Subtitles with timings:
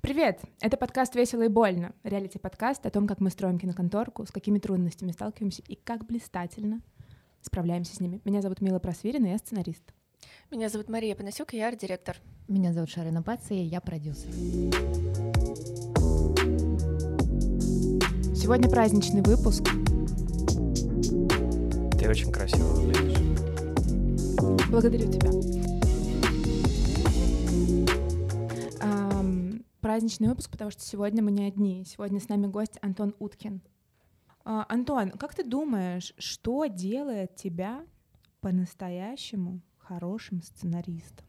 [0.00, 0.40] Привет!
[0.60, 1.92] Это подкаст «Весело и больно».
[2.04, 6.82] Реалити-подкаст о том, как мы строим киноконторку, с какими трудностями сталкиваемся и как блистательно
[7.42, 8.20] справляемся с ними.
[8.24, 9.82] Меня зовут Мила Просвирина, я сценарист.
[10.52, 12.16] Меня зовут Мария Панасюк, я арт-директор.
[12.46, 14.30] Меня зовут Шарина Паци, я продюсер.
[18.36, 19.64] Сегодня праздничный выпуск.
[21.98, 23.18] Ты очень красиво выглядишь.
[24.70, 25.67] Благодарю тебя.
[29.88, 31.82] Праздничный выпуск, потому что сегодня мы не одни.
[31.86, 33.62] Сегодня с нами гость Антон Уткин.
[34.44, 37.86] А, Антон, как ты думаешь, что делает тебя
[38.42, 41.26] по-настоящему хорошим сценаристом?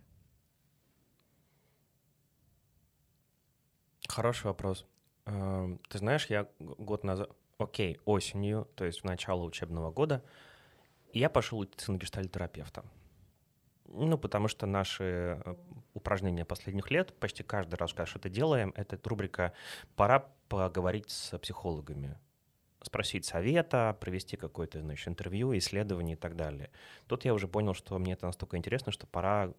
[4.10, 4.86] Хороший вопрос.
[5.26, 10.22] Эм, Ты знаешь, я год назад, окей, осенью, то есть в начало учебного года,
[11.14, 12.84] я пошел учиться на гештальтерапевта.
[13.86, 15.42] Ну, потому что наши
[15.94, 19.54] упражнения последних лет, почти каждый раз, когда что-то делаем, это рубрика
[19.96, 22.18] «Пора поговорить с психологами».
[22.82, 26.70] Спросить совета, провести какое-то, значит, интервью, исследование и так далее.
[27.08, 29.54] Тут я уже понял, что мне это настолько интересно, что пора,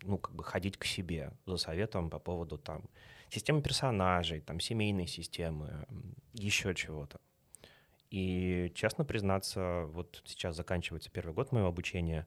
[0.00, 2.88] ну, как бы ходить к себе за советом по поводу там
[3.28, 5.86] системы персонажей, там, семейной системы,
[6.32, 7.20] еще чего-то.
[8.10, 12.26] И, честно признаться, вот сейчас заканчивается первый год моего обучения,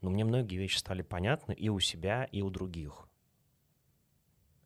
[0.00, 3.08] но мне многие вещи стали понятны и у себя, и у других.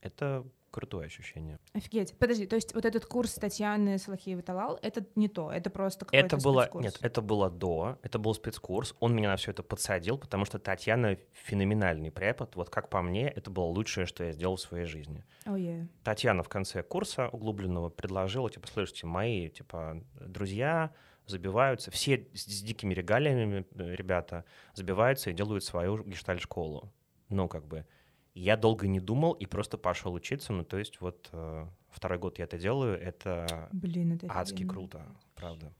[0.01, 1.61] Это крутое ощущение.
[1.73, 2.19] Офигеть.
[2.19, 6.37] Подожди, то есть вот этот курс Татьяны Салахиевой-Талал, это не то, это просто какой-то Это
[6.37, 6.85] было, спецкурс.
[6.85, 10.59] нет, это было до, это был спецкурс, он меня на все это подсадил, потому что
[10.59, 14.85] Татьяна феноменальный препод, вот как по мне, это было лучшее, что я сделал в своей
[14.85, 15.25] жизни.
[15.47, 15.87] Oh, yeah.
[16.03, 20.93] Татьяна в конце курса углубленного предложила, типа, слушайте, мои, типа, друзья
[21.27, 24.44] забиваются, все с, с дикими регалиями э, ребята
[24.75, 26.92] забиваются и делают свою гештальт-школу.
[27.28, 27.86] Ну, как бы,
[28.34, 32.39] я долго не думал и просто пошел учиться, ну, то есть вот э, второй год
[32.39, 34.72] я это делаю, это Блин, это адски офигенно.
[34.72, 35.72] круто, правда.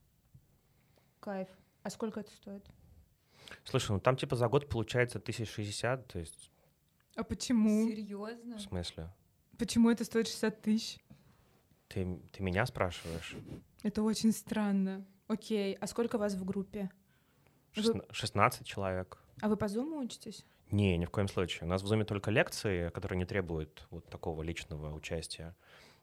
[1.21, 1.49] Кайф.
[1.83, 2.65] А сколько это стоит?
[3.65, 6.51] Слушай, ну там типа за год получается 1060, то есть
[7.17, 7.89] А почему?
[7.89, 8.57] Серьезно?
[8.57, 9.11] в смысле?
[9.59, 10.99] Почему это стоит 60 тысяч?
[11.89, 13.37] Ты, ты меня спрашиваешь?
[13.83, 15.05] Это очень странно.
[15.39, 16.91] Окей, а сколько вас в группе?
[17.77, 19.19] Вы- Шестна- 16 человек.
[19.43, 20.45] А вы по зуму учитесь?
[20.71, 21.65] Не, ни в коем случае.
[21.65, 25.55] У нас в Зуме только лекции, которые не требуют вот такого личного участия.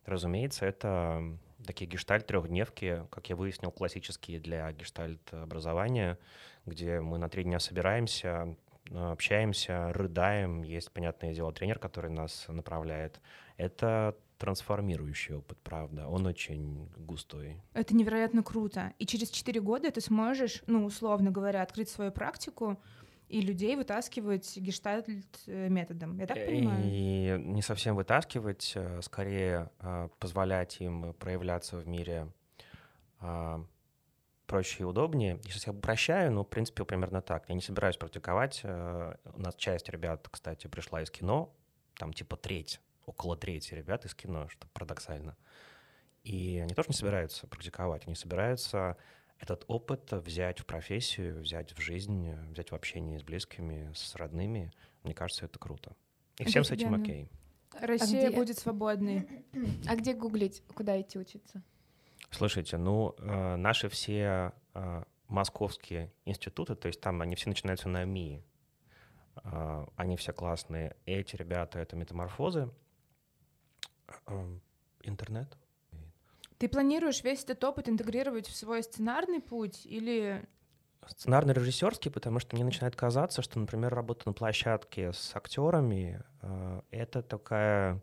[0.06, 1.22] Разумеется, это
[1.66, 6.18] такие гештальт трехдневки, как я выяснил, классические для гештальт образования,
[6.66, 8.56] где мы на три дня собираемся,
[8.94, 10.64] общаемся, рыдаем.
[10.64, 13.22] Есть, понятное дело, тренер, который нас направляет.
[13.58, 16.08] Это трансформирующий опыт, правда.
[16.08, 17.62] Он очень густой.
[17.74, 18.94] Это невероятно круто.
[18.98, 22.82] И через 4 года ты сможешь, ну, условно говоря, открыть свою практику
[23.30, 25.08] и людей вытаскивать гештальт
[25.46, 26.18] э, методом.
[26.18, 26.82] Я так понимаю?
[26.84, 32.28] И не совсем вытаскивать, э, скорее э, позволять им проявляться в мире
[34.48, 35.40] проще и удобнее.
[35.44, 37.48] Я сейчас я упрощаю, но, в принципе, примерно так.
[37.48, 38.62] Я не собираюсь практиковать.
[38.64, 41.54] Э, У нас часть ребят, кстати, пришла из кино,
[41.96, 45.36] там типа треть, около трети ребят из кино, что парадоксально.
[46.24, 48.98] И они тоже не собираются практиковать, они собираются
[49.40, 54.72] этот опыт взять в профессию, взять в жизнь, взять в общении с близкими, с родными.
[55.04, 55.96] Мне кажется, это круто.
[56.38, 57.28] И всем с этим окей.
[57.80, 59.28] Россия где- будет свободной.
[59.88, 61.64] А где гуглить, куда идти учиться?
[62.30, 68.06] Слушайте, ну, э, наши все э, московские институты, то есть там они все начинаются на
[68.06, 68.44] МИ,
[69.44, 70.96] э, они все классные.
[71.06, 72.70] Эти ребята— это метаморфозы.
[74.28, 74.58] Э,
[75.04, 75.58] Интернет?
[76.58, 80.48] Ты планируешь весь этот опыт интегрировать в свой сценарный путь или...
[81.08, 87.24] Сценарно-режиссерский, потому что мне начинает казаться, что, например, работа на площадке с актерами э, это
[87.24, 88.00] такая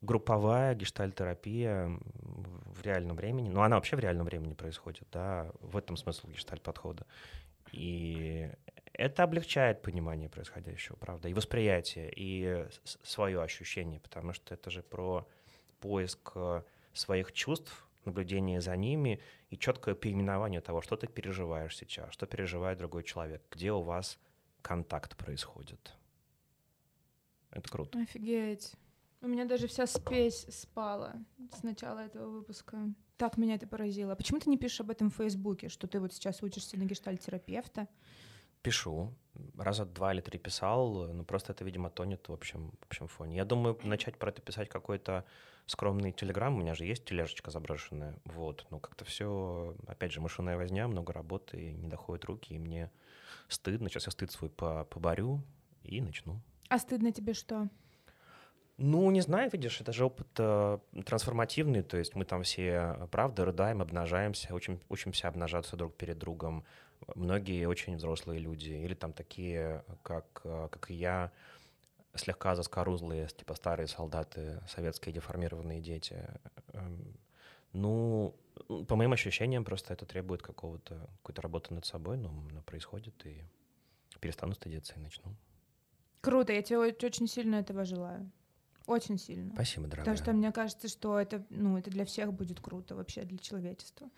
[0.00, 3.48] групповая гештальтерапия в реальном времени.
[3.48, 7.06] Ну, она вообще в реальном времени происходит, да, в этом смысл гештальт-подхода.
[7.72, 8.50] И
[8.96, 12.66] это облегчает понимание происходящего, правда, и восприятие, и
[13.02, 15.28] свое ощущение, потому что это же про
[15.80, 16.62] поиск э,
[16.92, 22.78] своих чувств, наблюдение за ними и четкое переименование того, что ты переживаешь сейчас, что переживает
[22.78, 24.18] другой человек, где у вас
[24.62, 25.92] контакт происходит.
[27.50, 28.00] Это круто.
[28.00, 28.74] Офигеть.
[29.20, 31.14] У меня даже вся спесь спала
[31.52, 32.78] с начала этого выпуска.
[33.16, 34.14] Так меня это поразило.
[34.14, 37.88] Почему ты не пишешь об этом в Фейсбуке, что ты вот сейчас учишься на гештальт-терапевта?
[38.66, 39.14] Пишу.
[39.56, 43.36] Раза два или три писал, но просто это, видимо, тонет в общем, в общем фоне.
[43.36, 45.24] Я думаю, начать про это писать какой-то
[45.66, 46.54] скромный телеграм.
[46.54, 48.18] У меня же есть тележечка заброшенная.
[48.24, 48.66] Вот.
[48.70, 52.90] Но как-то все, опять же, машинная возня, много работы, не доходят руки, и мне
[53.48, 53.88] стыдно.
[53.88, 55.42] Сейчас я стыд свой по- поборю
[55.84, 56.40] и начну.
[56.68, 57.68] А стыдно тебе что?
[58.78, 63.46] Ну, не знаю, видишь, это же опыт э, трансформативный, то есть мы там все, правда,
[63.46, 66.62] рыдаем, обнажаемся, учим, учимся обнажаться друг перед другом.
[67.14, 71.32] Многие очень взрослые люди, или там такие, как, э, как и я,
[72.14, 76.28] слегка заскорузлые, типа старые солдаты, советские деформированные дети.
[76.74, 77.16] Эм,
[77.72, 78.34] ну,
[78.88, 83.42] по моим ощущениям, просто это требует какого-то, какой-то работы над собой, но она происходит, и
[84.20, 85.34] перестану стыдиться и начну.
[86.20, 88.30] Круто, я тебе очень сильно этого желаю.
[88.86, 89.52] Очень сильно.
[89.52, 90.04] Спасибо, дорогая.
[90.04, 94.08] Потому что мне кажется, что это, ну, это для всех будет круто вообще, для человечества.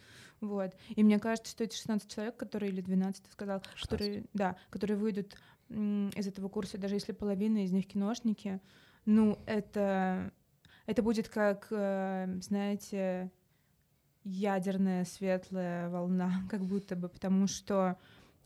[0.40, 0.76] Вот.
[0.90, 3.88] И мне кажется, что эти 16 человек, которые, или 12, ты сказал, 16.
[3.88, 5.36] которые, да, которые выйдут
[5.70, 8.60] из этого курса, даже если половина из них киношники,
[9.04, 10.32] ну, это,
[10.86, 13.30] это будет как, э, знаете,
[14.24, 17.96] ядерная светлая волна, как будто бы, потому что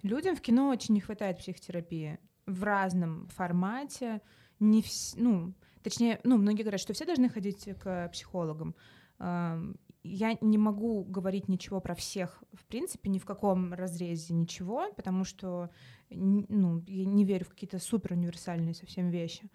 [0.03, 4.21] людям в кино очень не хватает психотерапии в разном формате,
[4.61, 5.15] не вс...
[5.17, 8.75] ну, точнее, ну, многие говорят, что все должны ходить к психологам.
[9.19, 14.93] Ам, Я не могу говорить ничего про всех, в принципе, ни в каком разрезе ничего,
[14.97, 15.71] потому что
[16.11, 19.49] ну, я не верю в какие-то супер универсальные совсем вещи.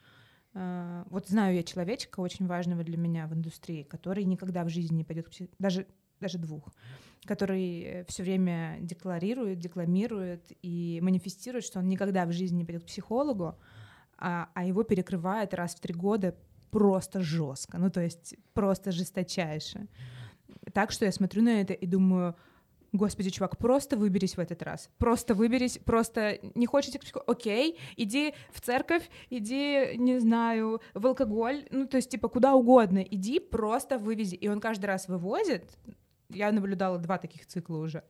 [0.54, 4.98] А, Вот знаю я человечка очень важного для меня в индустрии, который никогда в жизни
[4.98, 5.50] не пойдет к псих...
[5.60, 5.86] даже
[6.20, 6.74] даже двух,
[7.26, 12.88] который все время декларирует, декламирует и манифестирует, что он никогда в жизни не пойдет к
[12.88, 13.60] психологу,
[14.18, 16.36] а, а его перекрывает раз в три года
[16.72, 19.88] просто жестко, ну то есть просто жесточайше.
[20.74, 22.36] Так что я смотрю на это и думаю,
[22.94, 24.90] Господи, чувак, просто выберись в этот раз.
[24.98, 26.94] Просто выберись, просто не хочешь?
[27.28, 33.00] Окей, иди в церковь, иди, не знаю, в алкоголь, ну, то есть, типа, куда угодно.
[33.00, 34.36] Иди, просто вывези.
[34.36, 35.78] И он каждый раз вывозит.
[36.30, 38.04] Я наблюдала два таких цикла уже.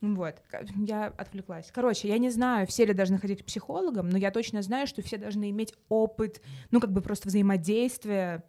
[0.00, 0.36] Вот,
[0.76, 1.70] я отвлеклась.
[1.72, 5.02] Короче, я не знаю, все ли должны ходить к психологам, но я точно знаю, что
[5.02, 8.42] все должны иметь опыт, ну, как бы просто взаимодействия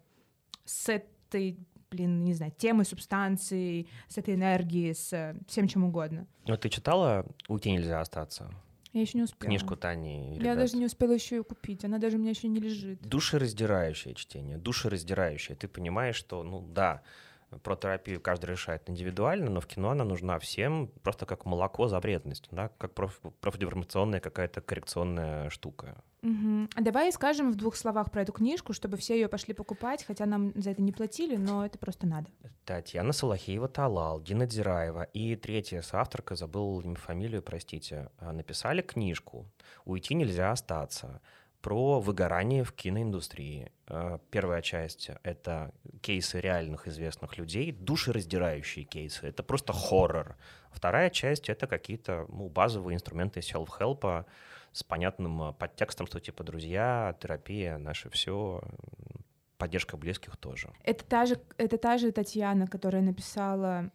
[0.63, 1.57] с этой,
[1.89, 6.25] блин, не знаю, темой, субстанцией, с этой энергией, с э, всем чем угодно.
[6.47, 8.49] Ну, ты читала «Уйти нельзя остаться»?
[8.93, 9.47] Я еще не успела.
[9.47, 10.57] Книжку Тани и Я ребят?
[10.57, 13.01] даже не успела еще ее купить, она даже у меня еще не лежит.
[13.01, 15.55] Душераздирающее чтение, душераздирающее.
[15.55, 17.01] Ты понимаешь, что, ну да,
[17.63, 21.99] про терапию каждый решает индивидуально, но в кино она нужна всем просто как молоко за
[21.99, 26.01] вредность, да, как проф- профдеформационная какая-то коррекционная штука.
[26.23, 30.27] А давай скажем в двух словах про эту книжку, чтобы все ее пошли покупать, хотя
[30.27, 32.29] нам за это не платили, но это просто надо.
[32.63, 39.47] Татьяна Салахиева-Талал, Дина Дзираева и третья соавторка, забыл фамилию, простите, а, написали книжку
[39.83, 41.21] «Уйти нельзя остаться»
[41.61, 43.71] про выгорание в киноиндустрии.
[43.87, 49.27] А, Первая часть— это кейсы реальных известных людей, душераздирающие кейсы.
[49.27, 50.35] Это просто хоррор.
[50.71, 54.25] Вторая часть— это какие-то ну, базовые инструменты селф-хелпа
[54.71, 58.61] с понятным а, подтекстом, что типа друзья, терапия, наше все,
[59.57, 60.69] поддержка близких тоже.
[60.83, 63.91] Это та же, это та же Татьяна, которая написала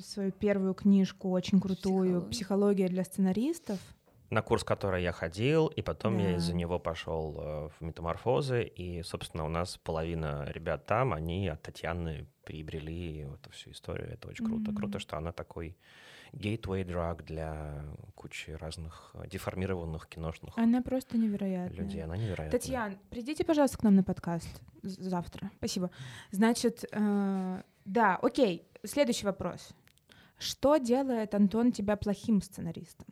[0.00, 2.30] свою первую книжку, очень крутую Психология.
[2.30, 3.78] «Психология для сценаристов».
[4.30, 6.36] На курс, который я ходил, и потом я Да.
[6.36, 11.62] из-за него пошел э, в метаморфозы, и, собственно, у нас половина ребят там, они от
[11.62, 14.10] Татьяны приобрели эту всю историю.
[14.12, 14.70] Это очень круто.
[14.70, 14.76] Мгм.
[14.76, 15.76] Круто, что она такой
[16.32, 17.84] gateway drug для
[18.14, 21.78] кучи разных э, деформированных киношных Она просто невероятная.
[21.84, 22.02] людей.
[22.02, 22.50] Она невероятная.
[22.50, 25.50] Татьян, придите, пожалуйста, к нам на подкаст завтра.
[25.58, 25.90] Спасибо.
[26.32, 28.66] Значит, э, да, окей.
[28.84, 29.70] Следующий вопрос.
[30.38, 33.06] Что делает Антон тебя плохим сценаристом?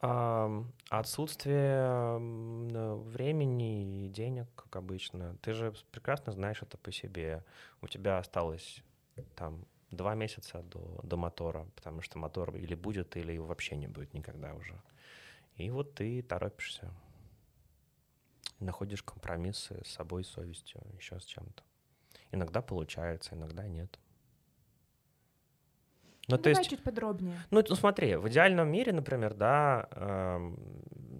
[0.00, 5.36] Отсутствие времени и денег, как обычно.
[5.42, 7.44] Ты же прекрасно знаешь это по себе.
[7.82, 8.82] У тебя осталось
[9.36, 13.88] там два месяца до, до мотора, потому что мотор или будет, или его вообще не
[13.88, 14.80] будет никогда уже.
[15.56, 16.90] И вот ты торопишься.
[18.58, 21.62] Находишь компромиссы с собой, совестью, еще с чем-то.
[22.32, 23.98] Иногда получается, иногда нет.
[26.30, 27.36] Ну, то Давай есть чуть подробнее.
[27.50, 30.56] ну, ну, смотри, в идеальном мире, например, да, эм,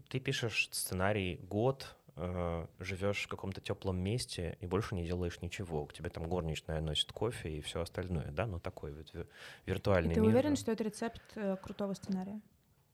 [0.08, 5.86] ты пишешь сценарий год, э, живешь в каком-то теплом месте и больше не делаешь ничего.
[5.86, 9.26] К тебе там горничная носит кофе и все остальное, да, ну такой вот ви- И
[9.70, 10.30] виртуальный ты мир.
[10.30, 12.40] уверен, что это рецепт э, крутого сценария?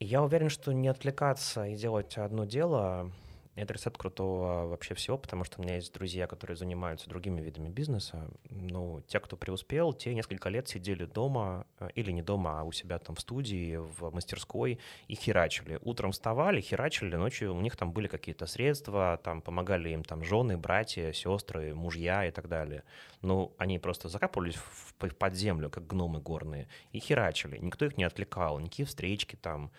[0.01, 3.11] Я уверен, что не отвлекаться и делать одно дело—
[3.57, 7.69] это рецепт крутого вообще всего, потому что у меня есть друзья, которые занимаются другими видами
[7.71, 8.29] бизнеса.
[8.51, 12.73] Ну, те, кто преуспел, те несколько лет сидели дома, э, или не дома, а у
[12.73, 15.79] себя там в студии, в мастерской, и херачили.
[15.83, 20.59] Утром вставали, херачили, ночью у них там были какие-то средства, там помогали им там жены,
[20.59, 22.83] братья, сестры, мужья и так далее.
[23.23, 27.57] Ну, они просто закапывались в, под землю, как гномы горные, и херачили.
[27.59, 29.71] Никто их не отвлекал, никакие встречки там,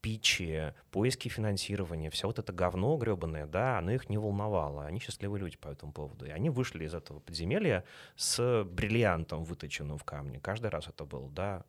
[0.00, 4.84] питчи, поиски финансирования, все вот это говно гребаное, да, оно их не волновало.
[4.84, 6.26] Они счастливые люди по этому поводу.
[6.26, 7.84] И они вышли из этого подземелья
[8.16, 10.40] с бриллиантом, выточенным в камне.
[10.40, 11.64] Каждый раз это был, да.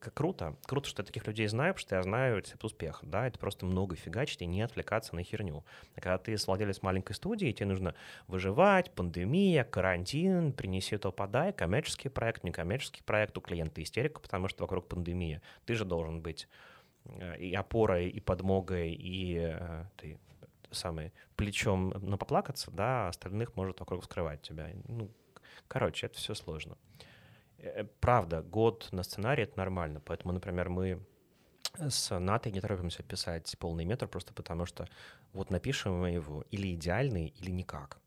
[0.00, 0.56] Как круто.
[0.64, 3.66] Круто, что я таких людей знаю, потому что я знаю рецепт успеха, да, это просто
[3.66, 5.64] много фигачить и не отвлекаться на херню.
[5.94, 7.94] А когда ты владелец маленькой студии, тебе нужно
[8.28, 14.64] выживать, пандемия, карантин, принеси то подай, коммерческий проект, некоммерческий проект, у клиента истерика, потому что
[14.64, 15.42] вокруг пандемия.
[15.66, 16.48] Ты же должен быть
[17.38, 20.18] и опорой, и подмогой, и э, ты
[20.70, 24.68] самый плечом на поплакаться, да, а остальных может вокруг скрывать тебя.
[24.86, 25.10] Ну,
[25.66, 26.76] короче, это все сложно.
[27.58, 30.00] Э, правда, год на сценарий— это нормально.
[30.00, 31.00] Поэтому, например, мы
[31.78, 34.88] с Натой не торопимся писать полный метр, просто потому что
[35.32, 37.98] вот напишем мы его или идеальный, или никак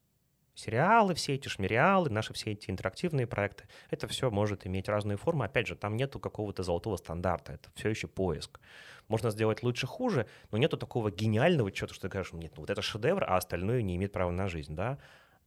[0.62, 5.46] сериалы, все эти шмериалы, наши все эти интерактивные проекты, это все может иметь разные формы.
[5.46, 8.60] Опять же, там нету какого-то золотого стандарта, это все еще поиск.
[9.08, 12.70] Можно сделать лучше, хуже, но нету такого гениального чего-то, что ты говоришь, нет, ну вот
[12.70, 15.00] это шедевр, а остальное не имеет права на жизнь, да.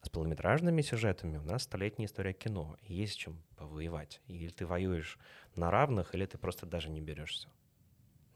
[0.03, 4.21] А с полнометражными сюжетами у нас столетняя история кино, и есть чем повоевать.
[4.27, 5.19] Или ты воюешь
[5.57, 7.49] на равных, или ты просто даже не берешься.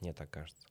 [0.01, 0.67] Мне так кажется.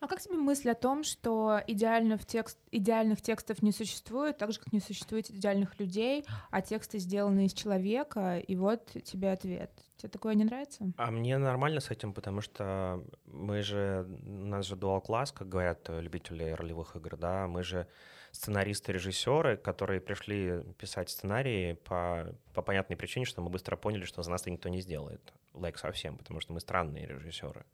[0.00, 4.52] А как тебе мысль о том, что идеально в текст, идеальных текстов не существует, так
[4.52, 9.70] же, как не существует идеальных людей, а тексты сделаны из человека, и вот тебе ответ.
[9.96, 10.92] Тебе такое не нравится?
[10.96, 15.48] А мне нормально с этим, потому что мы же, у нас же дуал класс, как
[15.48, 17.88] говорят любители ролевых игр, да, мы же
[18.30, 24.22] сценаристы, режиссеры, которые пришли писать сценарии по, по понятной причине, что мы быстро поняли, что
[24.22, 25.32] за нас никто не сделает.
[25.54, 27.64] Лайк like совсем, потому что мы странные режиссеры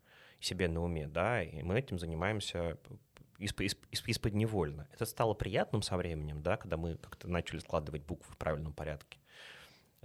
[0.45, 2.79] себе на уме, да, и мы этим занимаемся
[3.39, 4.89] из-под невольно.
[4.93, 9.19] Это стало приятным со временем, да, когда мы как-то начали складывать буквы в правильном порядке.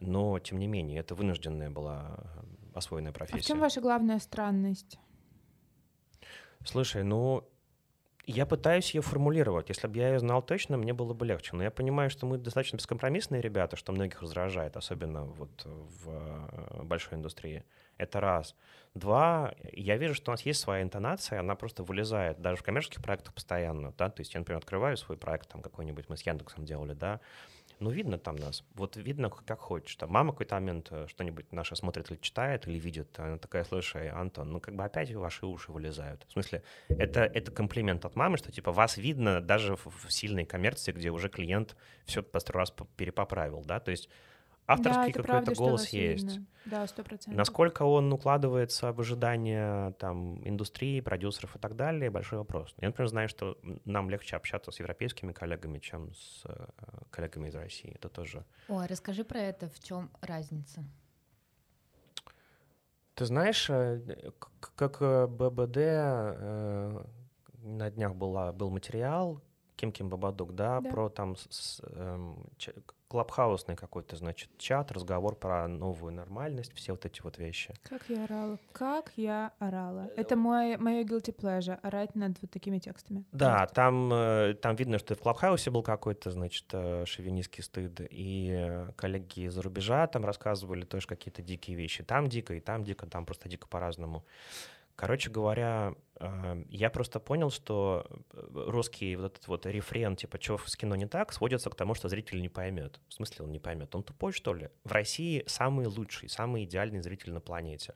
[0.02, 3.40] Но, тем не менее, это вынужденная была э, освоенная профессия.
[3.40, 4.98] А в чем ваша главная странность?
[6.64, 7.48] Слушай, ну,
[8.26, 9.70] я пытаюсь ее формулировать.
[9.70, 11.56] Если бы я ее знал точно, мне было бы легче.
[11.56, 16.84] Но я понимаю, что мы достаточно бескомпромиссные ребята, что многих раздражает, особенно вот в э,
[16.84, 17.66] большой индустрии.
[18.00, 18.56] Это раз.
[18.96, 23.04] Два, я вижу, что у нас есть своя интонация, она просто вылезает даже в коммерческих
[23.04, 26.66] проектах постоянно, да, то есть я, например, открываю свой проект, там какой-нибудь мы с Яндексом
[26.66, 27.20] делали, да,
[27.80, 29.96] ну, видно там нас, вот видно, как хочешь.
[29.96, 34.10] Там мама какой-то момент э, что-нибудь наша смотрит или читает, или видит, она такая, слушай,
[34.10, 36.26] Антон, ну, как бы опять ваши уши вылезают.
[36.28, 40.46] В смысле, это, это комплимент от мамы, что, типа, вас видно даже в, в сильной
[40.46, 44.10] коммерции, где уже клиент все по сто раз перепоправил, да, то есть
[44.70, 46.26] авторский да, какой-то голос есть.
[46.26, 46.46] Видно.
[46.66, 47.38] Да, сто процентов.
[47.38, 52.76] Насколько он укладывается в ожидания там, индустрии, продюсеров и так далее, большой вопрос.
[52.78, 56.68] Я, например, знаю, что нам легче общаться с европейскими коллегами, чем с э,
[57.10, 57.92] коллегами из России.
[57.96, 58.46] Это тоже...
[58.68, 60.84] О, расскажи про это, в чем разница?
[63.16, 64.32] Ты знаешь, э,
[64.76, 65.78] как э, ББД
[67.62, 69.42] на днях была, был материал,
[69.76, 70.90] Ким Ким Бабадук, да, да.
[70.90, 72.46] про там с, эм,
[73.10, 77.74] клабхаусный какой-то, значит, чат, разговор про новую нормальность, все вот эти вот вещи.
[77.84, 80.12] Как я орала, как я орала.
[80.16, 83.26] Это мой, мое guilty pleasure, орать над вот такими текстами.
[83.32, 88.86] Да, там, э, там видно, что в клабхаусе был какой-то, значит, э, шовинистский стыд, и
[88.96, 92.04] коллеги из-за рубежа там рассказывали тоже какие-то дикие вещи.
[92.04, 94.24] Там дико, и там дико, там просто дико по-разному.
[95.00, 100.58] Короче говоря, а, я просто понял, что э, русский вот этот вот рефрен, типа, что
[100.58, 103.00] с кино не так, сводится к тому, что зритель не поймет.
[103.08, 103.96] В смысле он не поймет?
[103.96, 104.68] Он тупой, что ли?
[104.84, 107.96] В России самый лучший, самый идеальный зритель на планете.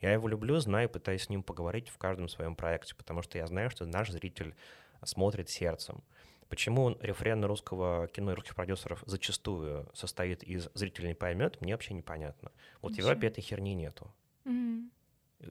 [0.00, 3.48] Я его люблю, знаю, пытаюсь с ним поговорить в каждом своем проекте, потому что я
[3.48, 4.54] знаю, что наш зритель
[5.02, 6.04] смотрит сердцем.
[6.48, 11.94] Почему рефрен русского кино и русских продюсеров зачастую состоит из «зритель не поймет», мне вообще
[11.94, 12.52] непонятно.
[12.80, 13.08] Вот Ничего.
[13.08, 14.14] в Европе этой херни нету.
[14.44, 14.90] Mm-hmm.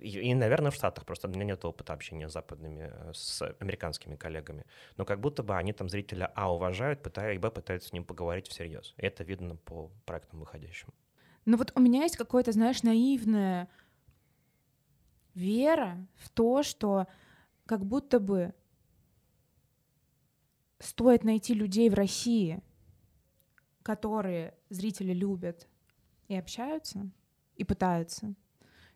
[0.02, 3.42] И, и, наверное, в Штатах просто у меня нет опыта общения с западными, э, с
[3.60, 4.66] американскими коллегами.
[4.98, 8.04] Но как будто бы они там зрителя А уважают, пытаются, и Б пытаются с ним
[8.04, 8.94] поговорить всерьез.
[8.98, 10.90] И это видно по проектам выходящим.
[11.46, 13.68] Ну вот у меня есть какое-то, знаешь, наивная
[15.34, 17.08] вера в то, что
[17.66, 18.54] как будто бы
[20.80, 22.62] стоит найти людей в России,
[23.84, 25.68] которые зрители любят
[26.28, 27.10] и общаются,
[27.56, 28.34] и пытаются,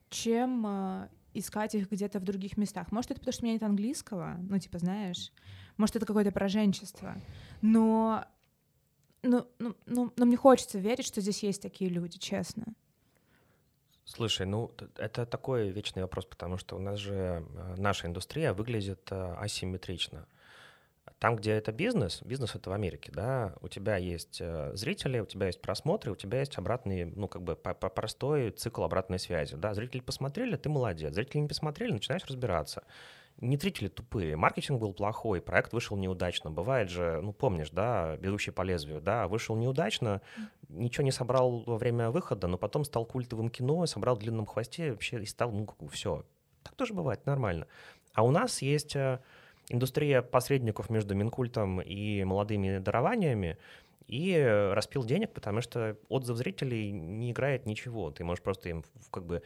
[0.09, 2.91] чем э, искать их где-то в других местах.
[2.91, 5.31] Может, это потому, что у меня нет английского, ну, типа, знаешь,
[5.77, 7.15] может, это какое-то пораженчество,
[7.61, 8.25] но,
[9.21, 12.65] ну, ну, ну, но мне хочется верить, что здесь есть такие люди, честно.
[14.05, 19.05] Слушай, ну это такой вечный вопрос, потому что у нас же э, наша индустрия выглядит
[19.11, 20.25] э, асимметрично.
[21.19, 25.25] Там, где это бизнес, бизнес это в Америке, да, у тебя есть э, зрители, у
[25.25, 29.19] тебя есть просмотры, у тебя есть обратный, ну, как бы по -по простой цикл обратной
[29.19, 32.83] связи, да, зрители посмотрели, ты молодец, зрители не посмотрели, начинаешь разбираться.
[33.39, 34.35] не зрители тупые.
[34.35, 36.49] Маркетинг был плохой, проект вышел неудачно.
[36.49, 40.21] Бывает же, ну помнишь, да, «Бегущий по лезвию», да, вышел неудачно,
[40.69, 44.91] ничего не собрал во время выхода, но потом стал культовым кино, собрал в длинном хвосте
[44.91, 46.25] вообще и стал, ну, все.
[46.63, 47.67] Так тоже бывает, нормально.
[48.13, 49.19] А у нас есть э,
[49.69, 53.57] индустрия посредников между Минкультом и молодыми дарованиями,
[54.07, 58.09] и распил денег, потому что отзыв зрителей не играет ничего.
[58.09, 59.43] Ты можешь просто им как бы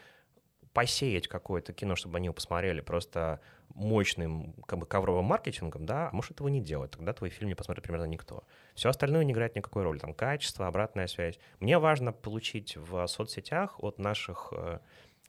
[0.74, 3.42] посеять какое-то кино, чтобы они его посмотрели просто
[3.74, 7.56] мощным как бы ковровым маркетингом, да, а можешь этого не делать, тогда твой фильм не
[7.56, 8.44] посмотрит примерно никто.
[8.76, 11.40] Все остальное не играет никакой роли, там качество, обратная связь.
[11.60, 14.80] Мне важно получить в соцсетях от наших э,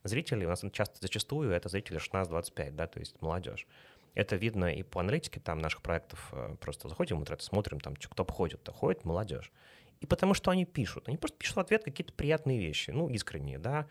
[0.04, 3.66] зрителей, у нас часто зачастую это зрители 16-25, да, то есть молодежь.
[4.14, 6.28] Это видно и по аналитике там наших проектов.
[6.32, 9.52] Э, просто заходим в интернет, смотрим, там, кто ходит, то ходит молодежь.
[10.00, 11.08] И потому что они пишут.
[11.08, 13.86] Они просто пишут в ответ какие-то приятные вещи, ну, искренние, да.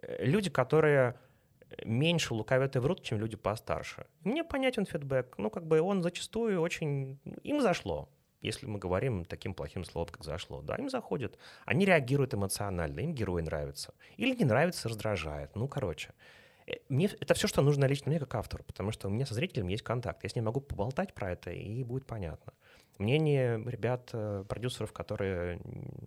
[0.00, 1.16] Э, люди, которые
[1.84, 4.06] меньше лукавят и врут, чем люди постарше.
[4.24, 5.38] Мне понятен фидбэк.
[5.38, 7.18] Ну, как бы он зачастую очень...
[7.42, 8.08] Им зашло,
[8.40, 10.62] если мы говорим таким плохим словом, как зашло.
[10.62, 11.38] Да, им заходит.
[11.64, 13.94] Они реагируют эмоционально, им герой нравится.
[14.16, 15.54] Или не нравится, раздражает.
[15.54, 16.12] Ну, короче.
[16.66, 19.34] Э, мне, это все, что нужно лично мне как автору, потому что у меня со
[19.34, 20.22] зрителем есть контакт.
[20.22, 22.52] Я с ним могу поболтать про это, и будет понятно.
[22.98, 25.60] Мнение ребят, э, продюсеров, которые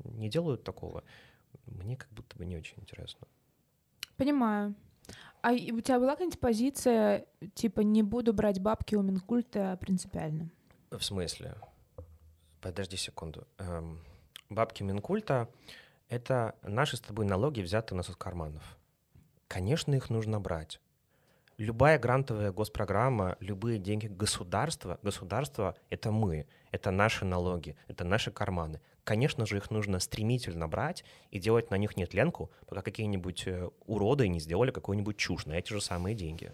[0.05, 1.03] не делают такого,
[1.65, 3.27] мне как будто бы не очень интересно.
[4.17, 4.75] Понимаю.
[5.41, 10.50] А у тебя была какая-нибудь позиция, типа, не буду брать бабки у Минкульта принципиально?
[10.89, 11.55] В смысле?
[12.62, 13.47] Подожди секунду.
[13.59, 14.00] Эм,
[14.50, 15.47] бабки Минкульта—
[16.09, 18.63] это наши с тобой налоги, взятые у нас из карманов.
[19.48, 20.80] Конечно, их нужно брать.
[21.58, 28.82] Любая грантовая госпрограмма, любые деньги государства, государство— это мы, это наши налоги, это наши карманы.
[29.06, 34.28] Конечно же, их нужно стремительно брать и делать на них нетленку, пока какие-нибудь э, уроды
[34.28, 36.52] не сделали какую-нибудь чушь на эти же самые деньги.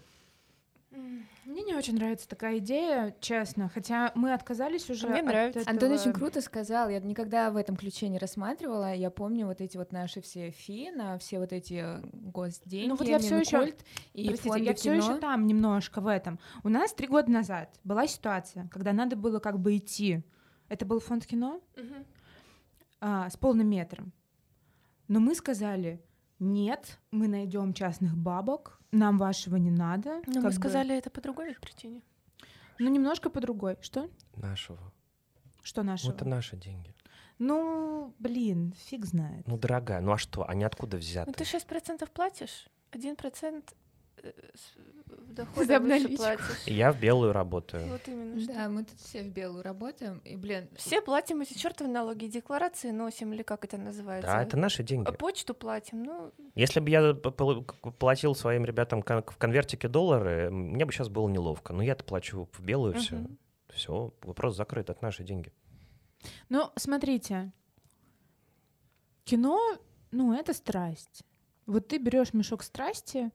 [1.72, 3.70] Мне не очень нравится такая идея, честно.
[3.70, 5.08] Хотя мы отказались уже.
[5.08, 5.60] Мне нравится.
[5.60, 5.72] Этого...
[5.72, 6.90] Антон очень круто сказал.
[6.90, 8.94] Я никогда в этом ключе не рассматривала.
[8.94, 12.88] Я помню вот эти вот наши все фи на все вот эти э, госденьги.
[12.88, 13.74] Ну вот я все еще
[14.12, 16.38] и Простите, я все еще там немножко в этом.
[16.62, 20.22] У нас три года назад была ситуация, когда надо было как бы идти.
[20.68, 21.94] Это был фонд кино угу.
[23.00, 24.12] а, с полным метром.
[25.08, 26.02] Но мы сказали,
[26.38, 30.22] нет, мы найдем частных бабок, нам вашего не надо.
[30.26, 30.52] Но мы бы...
[30.52, 32.02] сказали это по другой причине.
[32.78, 33.76] Ну, немножко по другой.
[33.80, 34.08] Что?
[34.36, 34.92] Нашего.
[35.62, 36.10] Что нашего?
[36.10, 36.94] Ну, это наши деньги.
[37.38, 39.46] Ну, блин, фиг знает.
[39.48, 40.48] Ну, дорогая, ну а что?
[40.48, 41.30] Они откуда взяты?
[41.30, 43.64] Ну, ты 6% платишь, 1%
[45.34, 46.66] дохода выше платишь.
[46.66, 47.86] Я в белую работаю.
[47.88, 48.40] Вот именно.
[48.40, 48.52] Что.
[48.52, 50.18] Да, мы тут все в белую работаем.
[50.24, 54.30] И, блин, все платим эти чертовы налоги, декларации носим, или как это называется?
[54.30, 55.08] Да, это наши деньги.
[55.08, 56.32] А почту платим, ну...
[56.54, 61.72] Если бы я платил своим ребятам в конвертике доллары, мне бы сейчас было неловко.
[61.72, 63.24] Но я-то плачу в белую все.
[63.72, 65.50] Все, вопрос закрыт, это наши деньги.
[66.50, 67.52] Ну, смотрите,
[69.24, 69.58] кино,
[70.10, 71.22] ну, это страсть.
[71.64, 73.30] Вот ты берешь мешок страсти,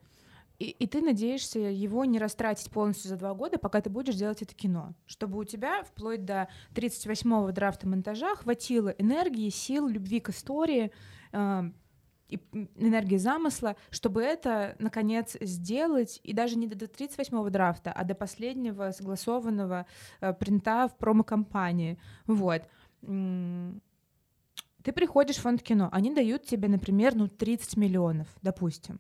[0.59, 4.41] и, и ты надеешься его не растратить полностью за два года, пока ты будешь делать
[4.41, 4.93] это кино.
[5.05, 10.91] Чтобы у тебя вплоть до 38-го драфта монтажа хватило энергии, сил, любви к истории,
[11.31, 11.63] э,
[12.29, 12.41] и
[12.75, 18.91] энергии замысла, чтобы это, наконец, сделать, и даже не до 38-го драфта, а до последнего
[18.91, 19.85] согласованного
[20.19, 21.97] э, принта в промо-компании.
[22.25, 22.63] Вот.
[23.01, 28.99] Ты приходишь в фонд кино, они дают тебе, например, ну, 30 миллионов, допустим.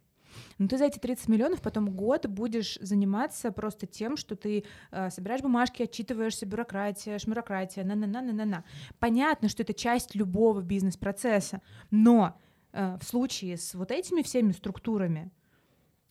[0.57, 5.09] Но ты за эти 30 миллионов потом год будешь заниматься просто тем, что ты э,
[5.09, 8.63] собираешь бумажки, отчитываешься, бюрократия, шмюрократия, на-на-на-на-на-на.
[8.99, 11.61] Понятно, что это часть любого бизнес-процесса,
[11.91, 12.39] но
[12.73, 15.31] э, в случае с вот этими всеми структурами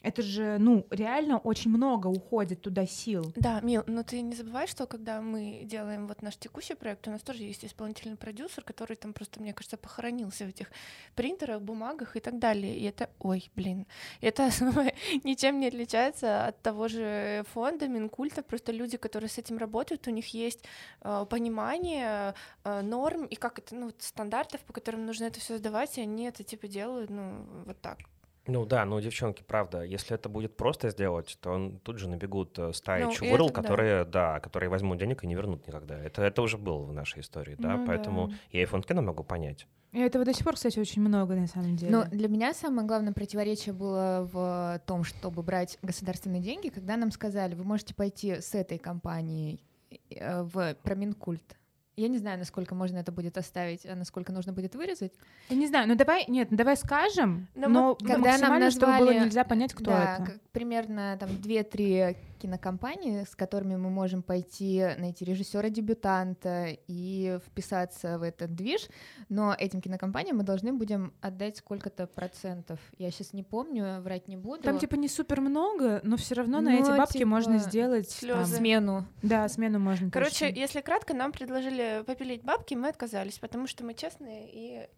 [0.06, 3.32] это же, ну, реально очень много уходит туда сил.
[3.34, 7.10] Да, Мил, но ты не забывай, что когда мы делаем вот наш текущий проект, у
[7.10, 10.70] нас тоже есть исполнительный продюсер, который там просто, мне кажется, похоронился в этих
[11.16, 12.78] принтерах, бумагах и так далее.
[12.78, 13.86] И это, ой, блин,
[14.20, 14.48] это
[15.24, 18.44] ничем не отличается от того же фонда, Минкульта.
[18.44, 20.62] Просто люди, которые с этим работают, у них есть
[21.00, 25.98] э, понимание э, норм и как это, ну, стандартов, по которым нужно это все сдавать,
[25.98, 27.98] и они это типа делают, ну, вот так.
[28.46, 32.58] Ну да, ну девчонки, правда, если это будет просто сделать, то он, тут же набегут
[32.58, 34.34] э, стаи ну, чувырл, которые, да.
[34.34, 35.98] да, которые возьмут денег и не вернут никогда.
[35.98, 38.34] Это, это уже было в нашей истории, да, ну, поэтому да.
[38.52, 39.66] я и фонд кино могу понять.
[39.92, 41.90] И этого до сих пор, кстати, очень много на самом деле.
[41.90, 47.10] Но для меня самое главное противоречие было в том, чтобы брать государственные деньги, когда нам
[47.10, 49.64] сказали, вы можете пойти с этой компанией
[50.10, 51.56] э, в проминкульт
[51.96, 55.12] я не знаю, насколько можно это будет оставить, а насколько нужно будет вырезать.
[55.48, 58.98] Я не знаю, ну давай, нет, ну давай скажем, но, но когда нам назвали, чтобы
[58.98, 60.26] было нельзя понять, кто да, это.
[60.32, 68.22] Как, примерно там две-три кинокомпании, с которыми мы можем пойти найти режиссера-дебютанта и вписаться в
[68.22, 68.88] этот движ,
[69.28, 72.78] но этим кинокомпаниям мы должны будем отдать сколько-то процентов.
[72.98, 74.62] Я сейчас не помню, врать не буду.
[74.62, 78.16] Там типа не супер много, но все равно на Но, эти бабки типа, можно сделать
[78.20, 79.04] там- смену.
[79.22, 80.10] Да, смену можно.
[80.10, 80.60] Короче, точно.
[80.60, 84.88] если кратко, нам предложили попилить бабки, мы отказались, потому что мы честные и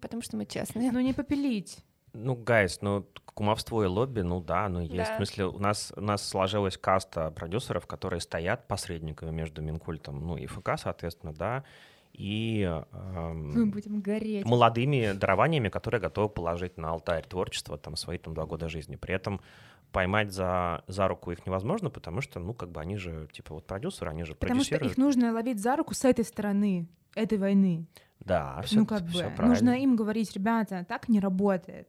[0.00, 0.92] потому что мы честные.
[0.92, 1.78] ну не попилить.
[2.18, 4.96] Ну, гайс, ну, кумовство и лобби, ну да, ну есть.
[4.96, 5.12] Да.
[5.14, 10.36] В смысле, у нас, у нас сложилась каста продюсеров, которые стоят посредниками между Минкультом, ну
[10.36, 11.64] и ФК, соответственно, да,
[12.12, 14.44] и эм, Мы будем гореть.
[14.44, 18.96] молодыми дарованиями, которые готовы положить на алтарь творчества там свои там два года жизни.
[18.96, 19.40] При этом
[19.92, 23.66] поймать за, за руку их невозможно, потому что, ну, как бы они же, типа, вот
[23.66, 27.86] продюсеры, они же Потому что их нужно ловить за руку с этой стороны этой войны.
[28.20, 31.88] Да, все, ну как бы нужно им говорить, ребята, так не работает.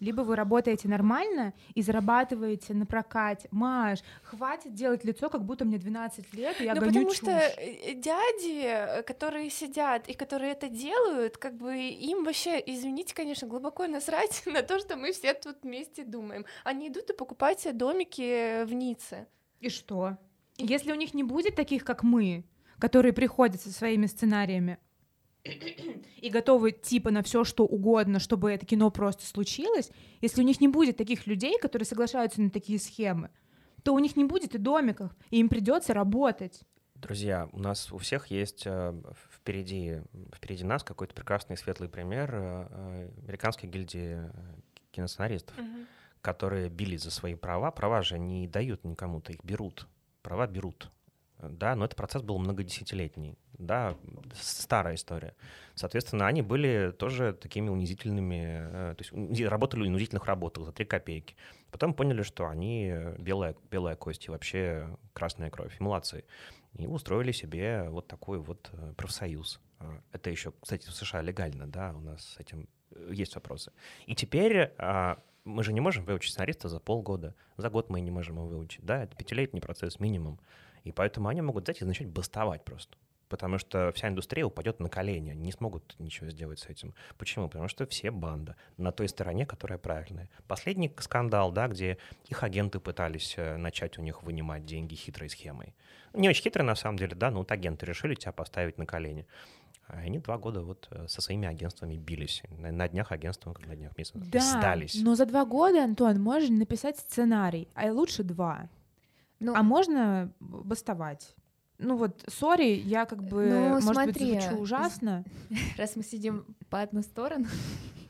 [0.00, 3.48] Либо вы работаете нормально и зарабатываете на прокате.
[3.50, 7.18] Маш, хватит делать лицо, как будто мне 12 лет, и я ну, гоню потому чушь.
[7.18, 13.14] что э, дяди, э, которые сидят и которые это делают, как бы им вообще, извините,
[13.14, 16.44] конечно, глубоко насрать на то, что мы все тут вместе думаем.
[16.64, 19.26] Они идут и покупают себе домики в Ницце.
[19.60, 20.16] И что?
[20.56, 22.44] Если у них не будет таких, как мы,
[22.78, 24.78] которые приходят со своими сценариями
[26.16, 30.60] и готовы типа на все что угодно, чтобы это кино просто случилось, если у них
[30.60, 33.30] не будет таких людей, которые соглашаются на такие схемы,
[33.82, 36.62] то у них не будет и домиков, и им придется работать.
[36.94, 38.92] Друзья, у нас у всех есть э,
[39.32, 40.02] впереди,
[40.34, 44.18] впереди нас какой-то прекрасный светлый пример э, э, американской гильдии
[44.90, 45.54] киносценаристов,
[46.20, 47.70] которые бились за свои права.
[47.70, 49.86] Права же не дают никому-то, их берут.
[50.22, 50.90] Права берут.
[51.40, 53.38] Да, но этот процесс был многодесятилетний.
[53.52, 53.96] Да,
[54.34, 55.34] старая история.
[55.74, 60.84] Соответственно, они были тоже такими унизительными, э, то есть работали в унизительных работах за три
[60.84, 61.36] копейки.
[61.70, 65.78] Потом поняли, что они э, белая, белая кость и вообще красная кровь.
[65.80, 66.24] Молодцы.
[66.76, 69.60] И устроили себе вот такой вот э, профсоюз.
[69.78, 72.68] А, Это еще, кстати, в США легально, да, у нас с этим
[73.10, 73.72] есть вопросы.
[74.06, 78.10] И теперь а, мы же не можем выучить сценариста за полгода, за год мы не
[78.10, 80.38] можем его выучить, да, это пятилетний процесс минимум.
[80.88, 82.96] И поэтому они могут взять и начать бастовать просто.
[83.28, 86.94] Потому что вся индустрия упадет на колени, они не смогут ничего сделать с этим.
[87.18, 87.48] Почему?
[87.48, 90.30] Потому что все банда на той стороне, которая правильная.
[90.46, 95.74] Последний скандал, да, где их агенты пытались э, начать у них вынимать деньги хитрой схемой.
[96.14, 99.26] Не очень хитрой на самом деле, да, но вот агенты решили тебя поставить на колени.
[99.88, 102.42] А они два года вот э, со своими агентствами бились.
[102.48, 104.94] На, на днях агентства, как на днях месяцев, Да, сдались.
[105.02, 108.70] но за два года, Антон, можно написать сценарий, а лучше два.
[109.40, 111.34] Ну, А можно бастовать.
[111.78, 115.24] Ну вот, сори, я как бы, Ну, может смотри, быть, звучу ужасно.
[115.78, 117.46] раз мы сидим по одну сторону,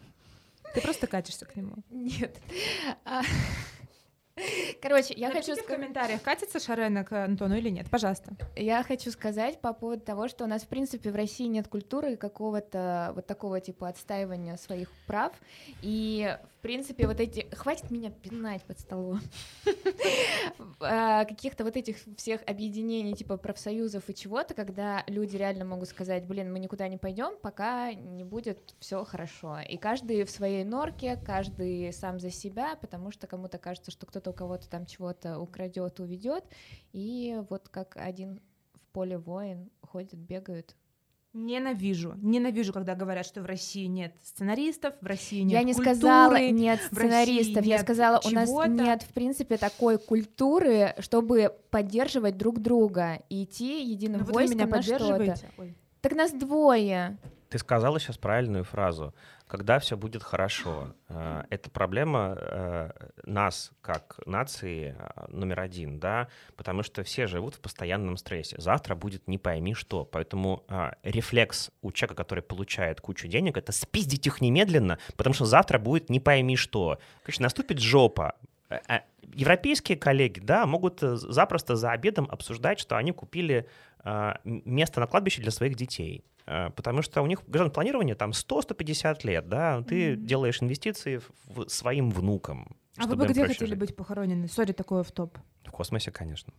[0.74, 1.74] Ты просто катишься к нему.
[1.90, 2.40] нет.
[3.04, 3.22] А,
[4.80, 8.36] Короче, я хочу, Напишите в ска- комментариях, катится Шарена к Антону или нет, пожалуйста.
[8.54, 12.16] я хочу сказать по поводу того, что у нас, в принципе, в России нет культуры
[12.16, 15.32] какого-то вот такого типа отстаивания своих прав.
[15.82, 17.48] И, в принципе, вот эти...
[17.54, 19.20] Хватит меня пинать под столом.
[20.80, 26.24] А, Каких-то вот этих всех объединений типа профсоюзов и чего-то, когда люди реально могут сказать,
[26.24, 29.58] блин, мы никуда не пойдем, пока не будет все хорошо.
[29.58, 34.30] И каждый в своей норке, каждый сам за себя, потому что кому-то кажется, что кто-то
[34.30, 36.44] у кого-то там чего-то украдет, уведет.
[36.92, 38.40] И вот как один
[38.74, 40.76] в поле воин ходят, бегают.
[41.38, 42.14] Ненавижу.
[42.20, 45.96] Ненавижу, когда говорят, что в России нет сценаристов, в России нет я не культуры.
[45.96, 52.36] сказала нет сценаристов, я нет сказала, у нас нет, в принципе, такой культуры, чтобы поддерживать
[52.36, 55.34] друг друга и идти единым Ну вот вы войском меня на что-то.
[56.00, 57.18] Так нас двое.
[57.48, 59.14] Ты сказала сейчас правильную фразу.
[59.46, 60.94] Когда все будет хорошо.
[61.08, 62.90] Э, Это проблема э,
[63.24, 68.56] нас, как нации, э, номер один, да, потому что все живут в постоянном стрессе.
[68.58, 70.04] Завтра будет не пойми что.
[70.04, 70.64] Поэтому
[71.02, 76.10] рефлекс у человека, который получает кучу денег, это спиздить их немедленно, потому что завтра будет
[76.10, 76.98] не пойми что.
[77.22, 78.34] Короче, наступит жопа.
[79.34, 83.66] Европейские коллеги, да, могут запросто за обедом обсуждать, что они купили
[84.44, 86.24] место на кладбище для своих детей.
[86.46, 90.26] Э, Потому что у них горизонт планирования там 100-150 лет, да, ты Мгм.
[90.26, 92.76] делаешь инвестиции в- своим внукам.
[92.96, 93.78] А вы бы где хотели жить.
[93.78, 94.48] быть похоронены?
[94.48, 95.38] Сори, такое в топ.
[95.64, 96.52] В космосе, конечно.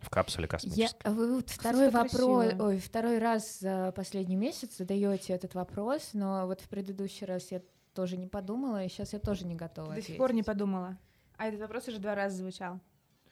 [0.00, 1.12] В капсуле Я, космической.
[1.12, 2.10] вы вот второй вопрос,
[2.42, 2.64] красиво.
[2.66, 7.60] ой, второй раз за последний месяц задаете этот вопрос, но вот в предыдущий раз я
[7.94, 9.94] тоже не подумала, и сейчас я тоже не готова.
[9.94, 10.98] До сих пор не подумала.
[11.36, 12.80] А этот вопрос уже два раза звучал.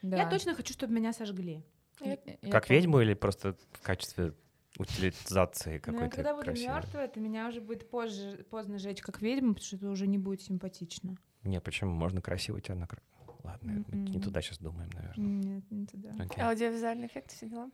[0.03, 0.17] Да.
[0.19, 1.65] Я точно хочу, чтобы меня сожгли.
[2.01, 2.81] Я- я Как помню.
[2.81, 4.33] ведьму или просто в качестве
[4.79, 6.75] утилизации я какой-то когда буду красивой?
[6.75, 10.19] мертвая, то меня уже будет позже, поздно жечь как ведьму, потому что это уже не
[10.19, 11.17] будет симпатично.
[11.43, 11.93] Не, почему?
[11.93, 13.03] Можно красиво тебя накрыть.
[13.43, 13.71] Ладно.
[13.71, 14.23] Нет, мы не М-м.
[14.23, 15.27] туда сейчас думаем, наверное.
[15.27, 16.11] Нет, не туда.
[16.19, 16.43] Окей.
[16.45, 17.71] Аудиовизуальный эффект, все дела.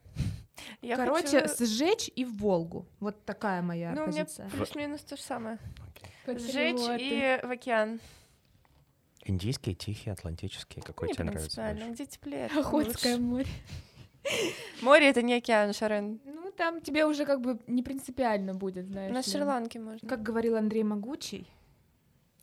[0.80, 2.86] Я Короче, хочу- сжечь и в Волгу.
[3.00, 4.48] Вот такая моя ну, у меня позиция.
[4.50, 5.58] плюс-минус то же самое.
[6.24, 6.38] Окей.
[6.38, 7.98] Сжечь и в океан.
[9.24, 10.80] Индийский, тихий, атлантический.
[10.82, 11.90] Какой не тебе нравится больше?
[11.90, 12.46] где теплее.
[12.46, 13.22] Охотское лучше.
[13.24, 13.46] море.
[14.82, 16.20] Море— это не океан, Шарен.
[16.24, 19.12] Ну, там тебе уже как бы не принципиально будет, знаешь.
[19.12, 19.22] На.
[19.22, 20.08] Шри-Ланке можно.
[20.08, 21.48] Как говорил Андрей Могучий,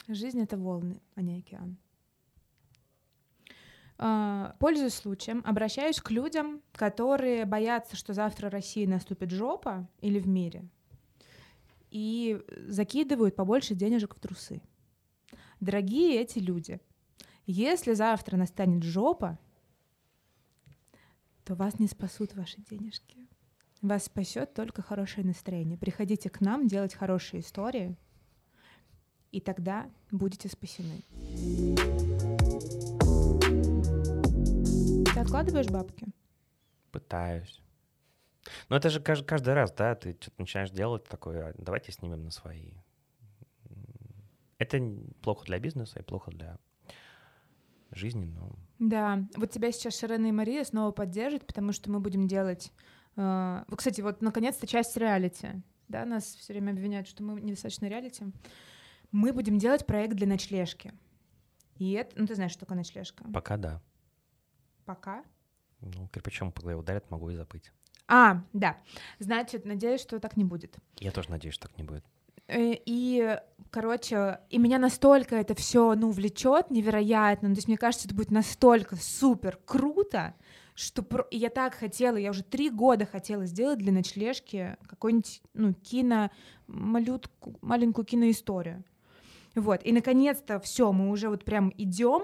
[0.08, 1.78] жизнь— это волны, а не океан.
[3.98, 10.20] А, Пользуясь случаем, обращаюсь к людям, которые боятся, что завтра в России наступит жопа или
[10.20, 10.66] в мире,
[11.90, 14.62] и закидывают побольше денежек в трусы.
[15.60, 16.82] Дорогие эти люди,
[17.46, 19.38] если завтра настанет жопа,
[21.46, 23.28] то вас не спасут ваши денежки.
[23.82, 25.78] Вас спасет только хорошее настроение.
[25.78, 27.98] Приходите к нам делать хорошие истории,
[29.32, 31.04] и тогда будете спасены.
[35.14, 36.08] Ты откладываешь бабки?
[36.92, 37.62] Пытаюсь.
[38.70, 42.24] Но это же кажд- каждый раз, да, ты что-то начинаешь делать такое, «А, давайте снимем
[42.24, 42.74] на свои.
[44.60, 44.80] Это
[45.22, 46.58] плохо для бизнеса и плохо для
[47.92, 48.56] жизни, но
[48.90, 49.24] Да.
[49.38, 52.72] Вот тебя сейчас Ширена и Мария снова поддержат, потому что мы будем делать...
[53.16, 55.62] э, Кстати, вот наконец-то часть реалити.
[55.88, 58.26] Да, нас все время обвиняют, что мы недостаточно реалити.
[59.12, 60.94] Мы будем делать проект для ночлежки.
[61.78, 62.20] И это...
[62.20, 63.24] Ну, ты знаешь, что такое ночлежка.
[63.34, 63.82] пока да.
[64.86, 65.24] Пока.
[65.80, 67.72] Ну, кирпичом по голове ударят, могу и забыть.
[68.08, 68.78] А, да.
[69.20, 70.78] Значит, надеюсь, что так не будет.
[71.00, 72.04] Я тоже надеюсь, что так не будет.
[72.48, 73.38] Э, И,
[73.72, 77.50] короче, и меня настолько это все, ну, влечет невероятно.
[77.50, 80.36] Ну, то есть мне кажется, это будет настолько супер круто,
[80.76, 81.28] что про...
[81.32, 86.32] я так хотела, я уже три года хотела сделать для ночлежки какой-нибудь, ну, кино,
[86.68, 88.84] малютку, маленькую киноисторию.
[89.56, 92.24] Вот, и наконец-то все, мы уже вот прям идем,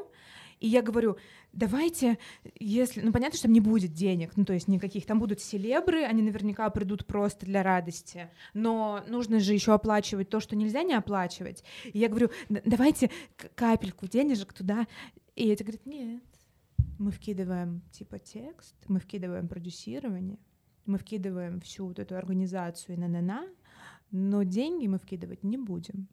[0.60, 1.18] и я говорю,
[1.54, 2.18] давайте,
[2.60, 6.04] если, ну понятно, что там не будет денег, ну то есть никаких, там будут селебры,
[6.04, 10.94] они наверняка придут просто для радости, но нужно же еще оплачивать то, что нельзя не
[10.94, 11.64] оплачивать.
[11.86, 13.10] И я говорю, «Д- давайте
[13.56, 14.88] капельку денежек туда,
[15.36, 16.24] и эти говорят, нет,
[16.98, 20.40] мы вкидываем типа текст, мы вкидываем продюсирование,
[20.86, 23.48] мы вкидываем всю вот эту организацию и на-на-на,
[24.12, 26.10] но деньги мы вкидывать не будем.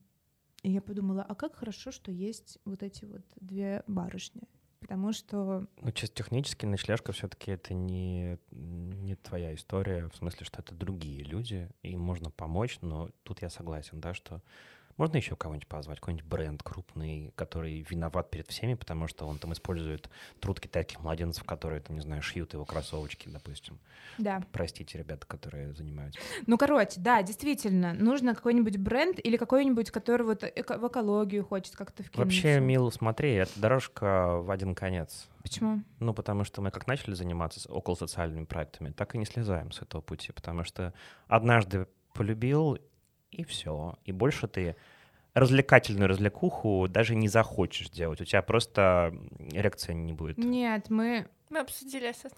[0.67, 4.43] И я подумала, а как хорошо, что есть вот эти вот две барышни.
[4.81, 10.59] Потому что, Ну, чисто технически ночлежка все-таки это не, не твоя история, в смысле, что
[10.59, 14.43] это другие люди, им можно помочь, но тут я согласен, да, что
[14.97, 19.53] можно еще кого-нибудь позвать, какой-нибудь бренд крупный, который виноват перед всеми, потому что он там
[19.53, 20.09] использует
[20.41, 23.79] труд китайских младенцев, которые, там, не знаю, шьют его кроссовочки, допустим.
[24.19, 24.43] да.
[24.53, 26.21] Простите, ребята, которые занимаются.
[26.47, 31.77] Ну, короче, да, действительно, нужно какой-нибудь бренд или какой-нибудь, который вот эко- в экологию хочет
[31.77, 32.21] как-то вкинуться.
[32.21, 35.29] Вообще, Мил, смотри, это дорожка в один конец.
[35.43, 35.83] Почему?
[36.01, 39.81] Ну, потому что мы как начали заниматься около социальными проектами, так и не слезаем с
[39.81, 40.93] этого пути, потому что
[41.29, 42.79] однажды полюбил,
[43.37, 43.97] и все.
[44.05, 44.77] И больше ты
[45.35, 48.21] развлекательную развлекуху даже не захочешь делать.
[48.21, 49.15] У тебя просто
[49.53, 50.39] эрекция не будет.
[50.39, 52.35] Нет, мы, Мы обсудили это.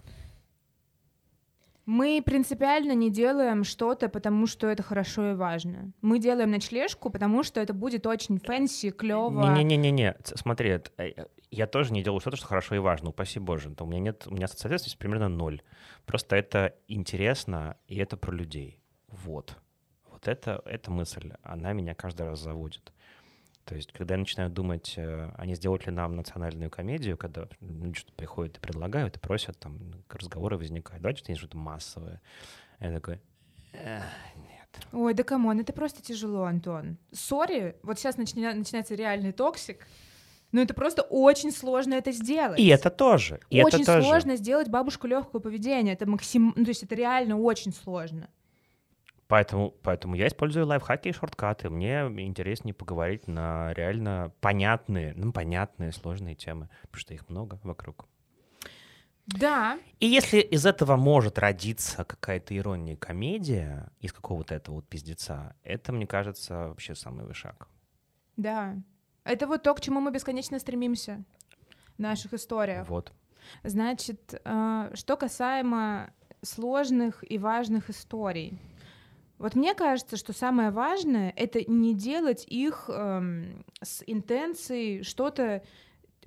[1.85, 5.91] мы принципиально не делаем что-то, потому что это хорошо и важно.
[6.01, 9.55] Мы делаем ночлежку, потому что это будет очень fancy, клево.
[9.55, 13.73] Не-не-не-не, смотри, э, э, я тоже не делаю что-то, что хорошо и важно, упаси боже.
[13.79, 15.61] У меня нет, у меня соцответственность примерно ноль.
[16.05, 18.79] Просто это интересно, и это про людей.
[19.07, 19.55] Вот.
[20.19, 22.91] Вот это, эта мысль, она меня каждый раз заводит.
[23.63, 27.47] То есть, когда я начинаю думать, э, а не сделать ли нам национальную комедию, когда
[27.61, 29.77] люди что-то приходят и предлагают, и просят, там
[30.09, 32.21] разговоры возникают, давайте что-нибудь что-то массовое.
[32.79, 33.21] Я такой,
[33.73, 34.03] «Эх,
[34.35, 34.87] нет.
[34.91, 36.97] Ой, да come on, это просто тяжело, Антон.
[37.13, 39.87] Sorry, вот сейчас начня- начинается реальный toxic,
[40.51, 42.59] но это просто очень сложно это сделать.
[42.59, 43.39] И это тоже.
[43.49, 44.07] И очень это тоже.
[44.07, 45.93] сложно сделать бабушку легкого поведения.
[45.93, 46.53] Это максим...
[46.55, 48.29] ну, то есть это реально очень сложно.
[49.29, 51.69] Поэтому, поэтому я использую лайфхаки и шорткаты.
[51.69, 58.07] Мне интереснее поговорить на реально понятные, ну, понятные, сложные темы, потому что их много вокруг.
[59.27, 65.55] Да, И если из этого может родиться какая-то ирония, комедия из какого-то этого вот пиздеца,
[65.61, 67.67] это, мне кажется, вообще самый вышаг.
[68.35, 68.75] да.
[69.25, 71.23] Это вот то, к чему мы бесконечно стремимся
[71.97, 72.89] в наших историях.
[72.89, 73.13] Вот.
[73.63, 76.11] Значит, э, что касаемо
[76.41, 78.57] сложных и важных историй.
[79.39, 85.63] Вот мне кажется, что самое важное— это не делать их эм, с интенцией что-то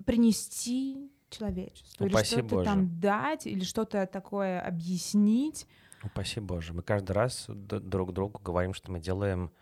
[0.07, 2.64] принести человечеству, или Упаси что-то Боже.
[2.64, 5.66] там дать, или что-то такое объяснить.
[6.03, 6.72] Упаси Боже.
[6.72, 9.53] Мы каждый раз друг другу говорим, что мы делаем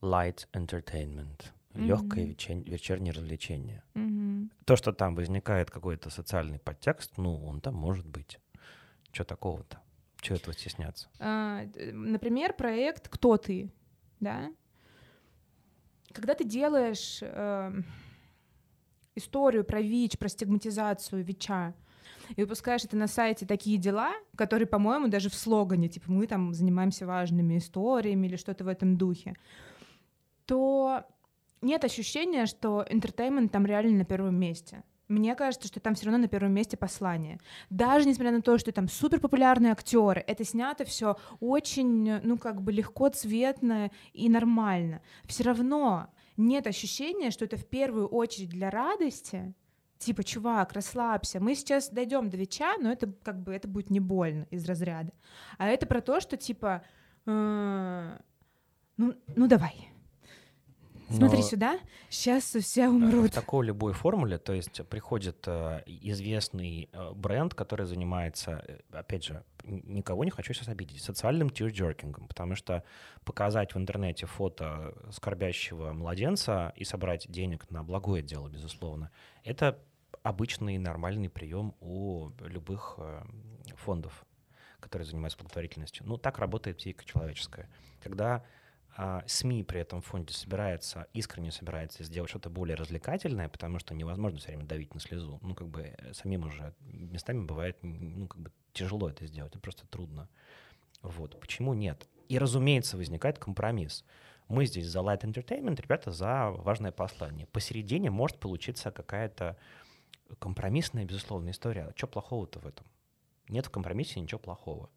[0.00, 1.42] light entertainment,
[1.74, 2.64] легкое Мгм.
[2.64, 3.82] вечернее развлечение.
[3.94, 4.50] Мгм.
[4.64, 8.38] То, что там возникает какой-то социальный подтекст, ну, он там может быть.
[9.12, 9.80] Что такого-то?
[10.20, 11.08] Чего этого стесняться?
[11.18, 13.70] А, например, проект «Кто ты?»,
[14.20, 14.50] да?
[16.12, 17.72] Когда ты делаешь э,
[19.14, 21.74] историю про ВИЧ, про стигматизацию ВИЧа,
[22.36, 26.54] и выпускаешь это на сайте «Такие дела», которые, по-моему, даже в слогане, типа мы там
[26.54, 29.34] занимаемся важными историями или что-то в этом духе,
[30.46, 31.04] то
[31.60, 34.82] нет ощущения, что интертеймент там реально на первом месте.
[35.10, 37.40] Мне кажется, что там все равно на первом месте послание.
[37.68, 42.62] Даже несмотря на то, что там супер популярные актеры, это снято все очень, ну, как
[42.62, 45.02] бы легко, цветно и нормально.
[45.24, 49.52] Все равно нет ощущения, что это в первую очередь для радости,
[49.98, 53.98] типа, чувак, расслабься, мы сейчас дойдем до ВИЧа, но это как бы это будет не
[53.98, 55.12] больно из разряда.
[55.58, 56.84] А это про то, что типа,
[57.26, 58.18] э,
[58.96, 59.90] ну, ну давай,
[61.10, 63.30] Смотри Но сюда, сейчас все умрут.
[63.30, 69.24] В такой любой формуле, то есть приходит э, известный э, бренд, который занимается, э, опять
[69.24, 72.84] же, никого не хочу сейчас обидеть, социальным тирджеркингом, потому что
[73.24, 79.10] показать в интернете фото скорбящего младенца и собрать денег на благое дело, безусловно,
[79.42, 79.78] это
[80.22, 83.22] обычный нормальный прием у любых э,
[83.76, 84.24] фондов,
[84.78, 86.06] которые занимаются благотворительностью.
[86.06, 87.68] Ну, так работает психика человеческая.
[88.02, 88.44] Когда
[89.02, 94.38] а, СМИ при этом фонде собирается, искренне собирается сделать что-то более развлекательное, потому что невозможно
[94.38, 95.38] все время давить на слезу.
[95.40, 99.58] Ну, как бы э, самим уже местами бывает, ну, как бы тяжело это сделать, это
[99.58, 100.28] просто трудно.
[101.00, 101.40] Вот.
[101.40, 102.10] Почему нет?
[102.28, 104.04] И, разумеется, возникает компромисс.
[104.48, 107.46] Мы здесь за light entertainment, ребята за важное послание.
[107.46, 109.56] Посередине может получиться какая-то
[110.38, 111.90] компромиссная, безусловно, история.
[111.96, 112.86] Что плохого-то в этом?
[113.48, 114.90] Нет в компромиссе ничего плохого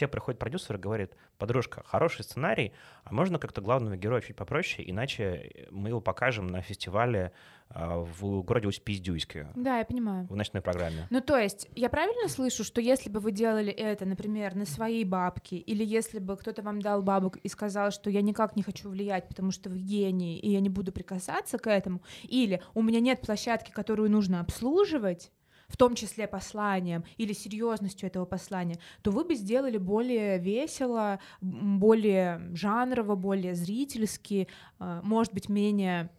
[0.00, 2.72] тебе приходит продюсер и говорит, подружка, хороший сценарий,
[3.04, 7.32] а можно как-то главного героя чуть попроще, иначе мы его покажем на фестивале
[7.70, 9.48] э, в городе Усть-Пиздюйске.
[9.54, 10.26] Да, я понимаю.
[10.28, 11.06] В ночной программе.
[11.10, 15.04] Ну, то есть, я правильно слышу, что если бы вы делали это, например, на свои
[15.04, 18.88] бабки, или если бы кто-то вам дал бабок и сказал, что я никак не хочу
[18.88, 23.00] влиять, потому что вы гений, и я не буду прикасаться к этому, или у меня
[23.00, 25.30] нет площадки, которую нужно обслуживать,
[25.70, 32.54] в том числе посланием или серьезностью этого послания, то вы бы сделали более весело, более
[32.54, 36.10] жанрово, более зрительски, а, может быть, менее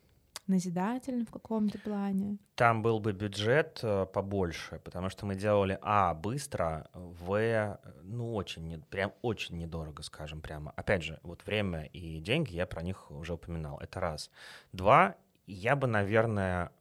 [0.47, 2.37] назидательно в каком-то плане.
[2.55, 8.67] Там был бы бюджет э, побольше, потому что мы делали а быстро, в ну очень
[8.67, 10.71] не, прям очень недорого, скажем прямо.
[10.75, 13.79] Опять же, вот время и деньги я про них уже упоминал.
[13.79, 14.29] Это раз.
[14.73, 15.15] Два.
[15.47, 16.71] Я бы, наверное,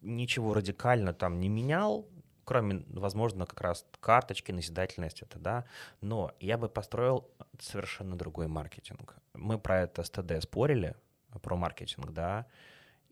[0.00, 2.08] ничего радикально там не менял,
[2.44, 5.64] кроме, возможно, как раз карточки, назидательность это, да,
[6.00, 7.28] но я бы построил
[7.58, 9.16] совершенно другой маркетинг.
[9.34, 10.94] Мы про это с ТД спорили,
[11.42, 12.46] про маркетинг, да,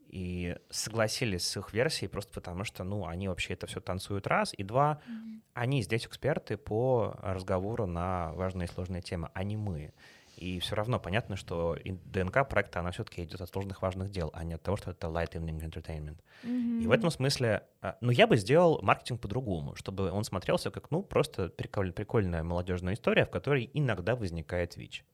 [0.09, 4.55] и согласились с их версией просто потому, что, ну, они вообще это все танцуют раз,
[4.57, 5.40] и два, mm-hmm.
[5.55, 9.92] они здесь эксперты по разговору на важные и сложные темы, а не мы.
[10.37, 14.44] И все равно понятно, что ДНК проекта, она все-таки идет от сложных важных дел, а
[14.44, 16.18] не от того, что это light evening entertainment.
[16.42, 16.83] Mm-hmm.
[16.83, 20.90] И в этом смысле, а, ну, я бы сделал маркетинг по-другому, чтобы он смотрелся как,
[20.90, 25.05] ну, просто приколь, прикольная молодежная история, в которой иногда возникает ВИЧ.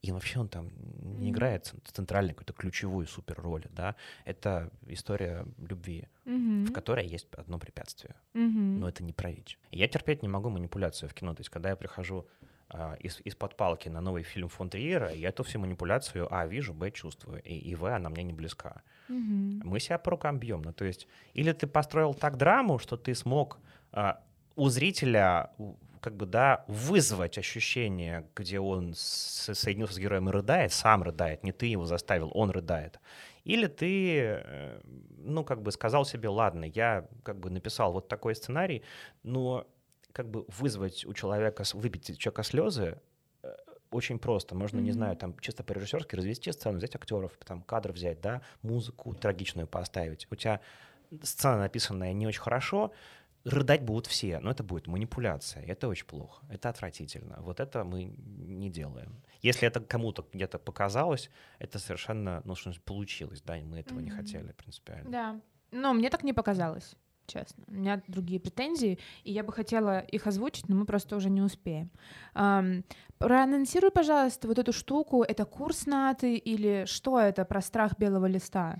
[0.00, 1.30] И вообще он там не mm-hmm.
[1.30, 3.96] играет центральной какой-то ключевую супер роли, да.
[4.24, 6.66] Это история любви, mm-hmm.
[6.66, 8.14] в которой есть одно препятствие.
[8.34, 8.78] Mm-hmm.
[8.78, 9.58] Но это не про ВИЧ.
[9.72, 11.34] И я терпеть не могу манипуляцию в кино.
[11.34, 12.28] То есть, когда я прихожу
[13.00, 16.90] из, из-под палки на новый фильм фон Триера, я эту всю манипуляцию А вижу, Б
[16.90, 18.82] чувствую, и, и В она мне не близка.
[19.08, 19.60] Mm-hmm.
[19.64, 20.62] Мы себя по рукам бьем.
[20.62, 23.58] Ну, то есть, или ты построил так драму, что ты смог
[23.92, 24.20] а,
[24.56, 25.50] у зрителя
[26.00, 31.44] как бы, да, вызвать ощущение, где он с, соединился с героем и рыдает, сам рыдает,
[31.44, 33.00] не ты его заставил, он рыдает.
[33.44, 34.80] Или ты, э,
[35.18, 38.82] ну, как бы сказал себе, ладно, я как бы написал вот такой сценарий,
[39.22, 39.66] но
[40.12, 43.00] как бы вызвать у человека, выбить у человека слезы,
[43.42, 43.54] э,
[43.90, 44.54] очень просто.
[44.54, 44.82] Можно, mm-hmm.
[44.82, 49.66] не знаю, там чисто по-режиссерски развести сцену, взять актеров, там кадр взять, да, музыку трагичную
[49.66, 50.26] поставить.
[50.30, 50.60] У тебя
[51.22, 52.92] сцена написанная не очень хорошо,
[53.44, 57.38] рыдать будут все, но это будет манипуляция, это очень плохо, это отвратительно.
[57.40, 59.22] Вот это мы не делаем.
[59.40, 64.02] Если это кому-то где-то показалось, это совершенно, ну что получилось, да, и мы этого mm-hmm.
[64.02, 65.10] не хотели принципиально.
[65.10, 65.40] Да,
[65.70, 66.96] но мне так не показалось
[67.28, 67.64] честно.
[67.68, 71.42] У меня другие претензии, и я бы хотела их озвучить, но мы просто уже не
[71.42, 71.90] успеем.
[72.34, 72.84] Um,
[73.18, 75.22] проанонсируй, пожалуйста, вот эту штуку.
[75.22, 78.78] Это курс НАТы или что это про страх белого листа?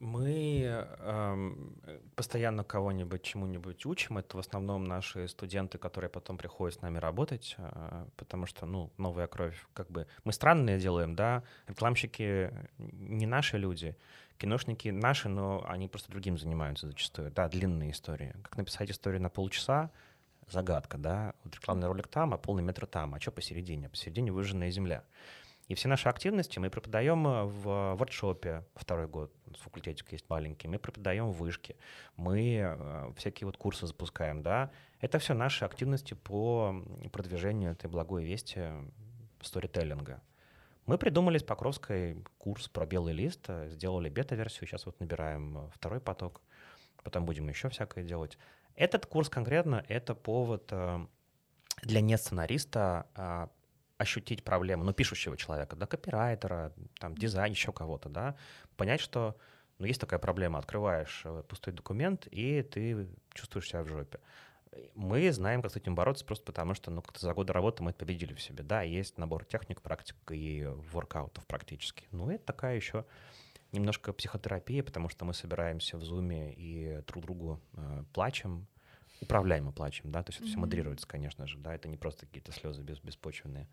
[0.00, 0.64] Мы
[1.00, 1.76] эм,
[2.14, 4.18] постоянно кого-нибудь чему-нибудь учим.
[4.18, 8.92] Это в основном наши студенты, которые потом приходят с нами работать, э, потому что, ну,
[8.98, 11.42] новая кровь, как бы мы странные делаем, да.
[11.66, 13.96] Рекламщики не наши люди,
[14.38, 17.30] киношники наши, но они просто другим занимаются зачастую.
[17.30, 18.34] Да, длинные истории.
[18.42, 19.90] Как написать историю на полчаса,
[20.48, 21.34] загадка, да.
[21.44, 23.14] Вот рекламный ролик там, а полный метр там.
[23.14, 23.88] А что посередине?
[23.88, 25.04] Посередине выжженная земля.
[25.66, 30.78] И все наши активности мы преподаем э, в воркшопе второй год, факультетик есть маленький, мы
[30.78, 31.76] преподаем в вышке,
[32.16, 34.70] мы э, всякие вот курсы запускаем, да.
[35.00, 36.74] Это все наши активности по
[37.12, 38.62] продвижению этой благой вести
[39.42, 40.22] сторителлинга.
[40.88, 46.00] Мы придумали с Покровской курс про белый лист, э, сделали бета-версию, сейчас вот набираем второй
[46.00, 46.40] поток,
[47.04, 48.38] потом будем еще всякое делать.
[48.74, 50.72] Этот курс конкретно— это повод
[51.82, 53.50] для не-сценариста а,
[53.98, 58.36] ощутить проблему, ну, пишущего человека, да, копирайтера, там, дизайн, еще кого-то, да,
[58.78, 59.36] понять, что,
[59.78, 64.20] ну, есть такая проблема, открываешь э, пустой документ, и ты чувствуешь себя в жопе.
[64.94, 67.90] Мы знаем, как с этим бороться, просто потому что, ну, как-то за годы работы мы
[67.90, 68.62] это победили в себе.
[68.62, 72.04] Да, есть набор техник, практик и воркаутов практически.
[72.10, 73.04] Ну, это такая еще
[73.72, 78.66] немножко психотерапия, потому что мы собираемся в зуме и друг другу э, плачем,
[79.20, 82.52] управляемо плачем, да, то есть это все модерируется, конечно же, да, это не просто какие-то
[82.52, 83.68] слезы без, беспочвенные.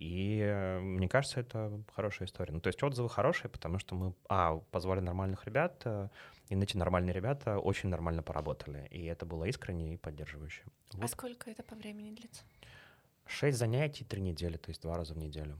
[0.00, 2.54] И э, мне кажется, это хорошая история.
[2.54, 6.08] Ну, то есть отзывы хорошие, потому что мы, а, позвали нормальных ребят, э,
[6.48, 8.88] и эти нормальные ребята очень нормально поработали.
[8.90, 10.62] И это было искренне и поддерживающе.
[10.64, 11.04] А вот.
[11.04, 12.42] А сколько это по времени длится?
[13.26, 15.58] Шесть занятий, три недели, то есть два раза в неделю.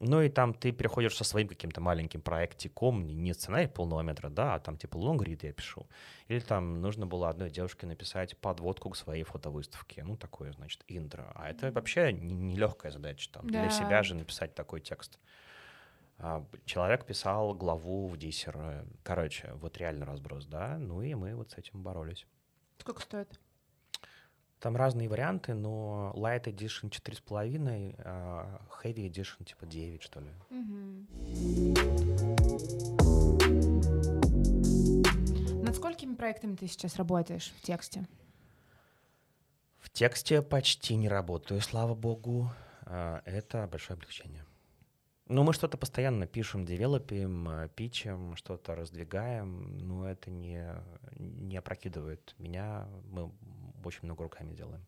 [0.00, 4.54] Ну и там ты переходишь со своим каким-то маленьким проектиком, не сценарий полного метра, да,
[4.54, 5.88] а там типа лонгрид я пишу.
[6.28, 10.04] Или там нужно было одной девушке написать подводку к своей фотовыставке.
[10.04, 11.32] Ну, такое, значит, интро.
[11.34, 13.50] А это вообще нелегкая задача там.
[13.50, 13.62] Да.
[13.62, 15.18] Для себя же написать такой текст.
[16.18, 18.84] А, человек писал главу в диссер.
[19.02, 20.78] Короче, вот реально разброс, да.
[20.78, 22.24] Ну и мы вот с этим боролись.
[22.78, 23.40] Сколько стоит?
[24.60, 30.30] Там разные варианты, но Light Edition 4,5, а Heavy Edition типа 9, что ли.
[35.62, 38.08] Над сколькими проектами ты сейчас работаешь в тексте?
[39.78, 42.50] В тексте почти не работаю, слава богу.
[42.82, 44.44] А, это большое облегчение.
[45.28, 50.64] Ну, мы что-то постоянно пишем, девелопим, э, пичем, что-то раздвигаем, но это не,
[51.18, 52.88] не опрокидывает меня.
[53.10, 53.30] Мы
[53.84, 54.84] очень много руками делаем.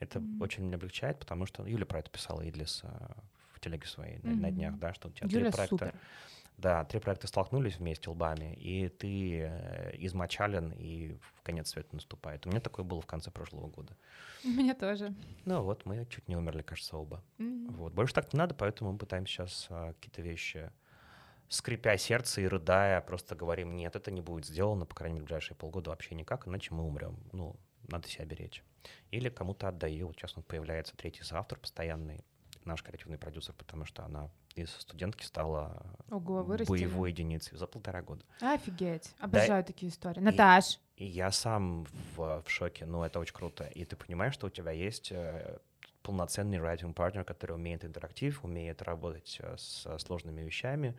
[0.00, 0.42] Это mm-hmm.
[0.42, 2.88] очень меня облегчает, потому что Юля про это писала, Идлис, э,
[3.52, 4.34] в телеге своей mm-hmm.
[4.34, 5.76] на, на днях, да, что у тебя Юля три проекта.
[5.76, 5.94] Супер.
[6.56, 12.46] Да, три проекта столкнулись вместе лбами, и ты э, измочален, и в конец света наступает.
[12.46, 13.96] У меня такое было в конце прошлого года.
[14.44, 15.12] У меня тоже.
[15.44, 17.24] Ну вот, мы чуть не умерли, кажется, оба.
[17.38, 17.72] Mm-hmm.
[17.72, 17.92] Вот.
[17.92, 20.70] Больше так не надо, поэтому мы пытаемся сейчас а, какие-то вещи,
[21.48, 25.26] скрипя сердце и рыдая, просто говорим, нет, это не будет сделано, по крайней мере, в
[25.26, 27.16] ближайшие полгода вообще никак, иначе мы умрем.
[27.32, 27.56] Ну,
[27.88, 28.62] надо себя беречь.
[29.10, 30.08] Или кому-то отдаю.
[30.08, 32.24] Вот сейчас вот появляется третий соавтор постоянный,
[32.64, 38.24] наш креативный продюсер, потому что она из студентки стала Ого, боевой единицей за полтора года.
[38.40, 39.14] Офигеть.
[39.18, 40.20] Обожаю да, такие истории.
[40.20, 40.78] Наташ.
[40.96, 42.86] И, и я сам в, в шоке.
[42.86, 43.64] Ну, это очень круто.
[43.64, 45.58] И ты понимаешь, что у тебя есть э,
[46.02, 50.96] полноценный writing партнер, который умеет интерактив, умеет работать э, с сложными вещами,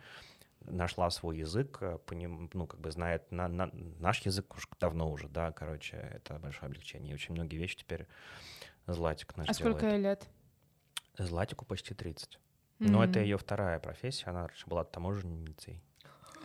[0.68, 4.68] нашла свой язык, э, по ним, ну, как бы знает на, на, наш язык уж
[4.80, 7.11] давно уже, да, короче, это большое облегчение.
[7.11, 8.07] И очень многие вещи теперь
[8.88, 9.78] Златик наш А делает.
[9.78, 10.28] сколько лет?
[11.18, 12.36] Златику почти 30.
[12.36, 12.39] Mm-hmm.
[12.80, 15.82] Но это ее вторая профессия, она раньше была таможенницей.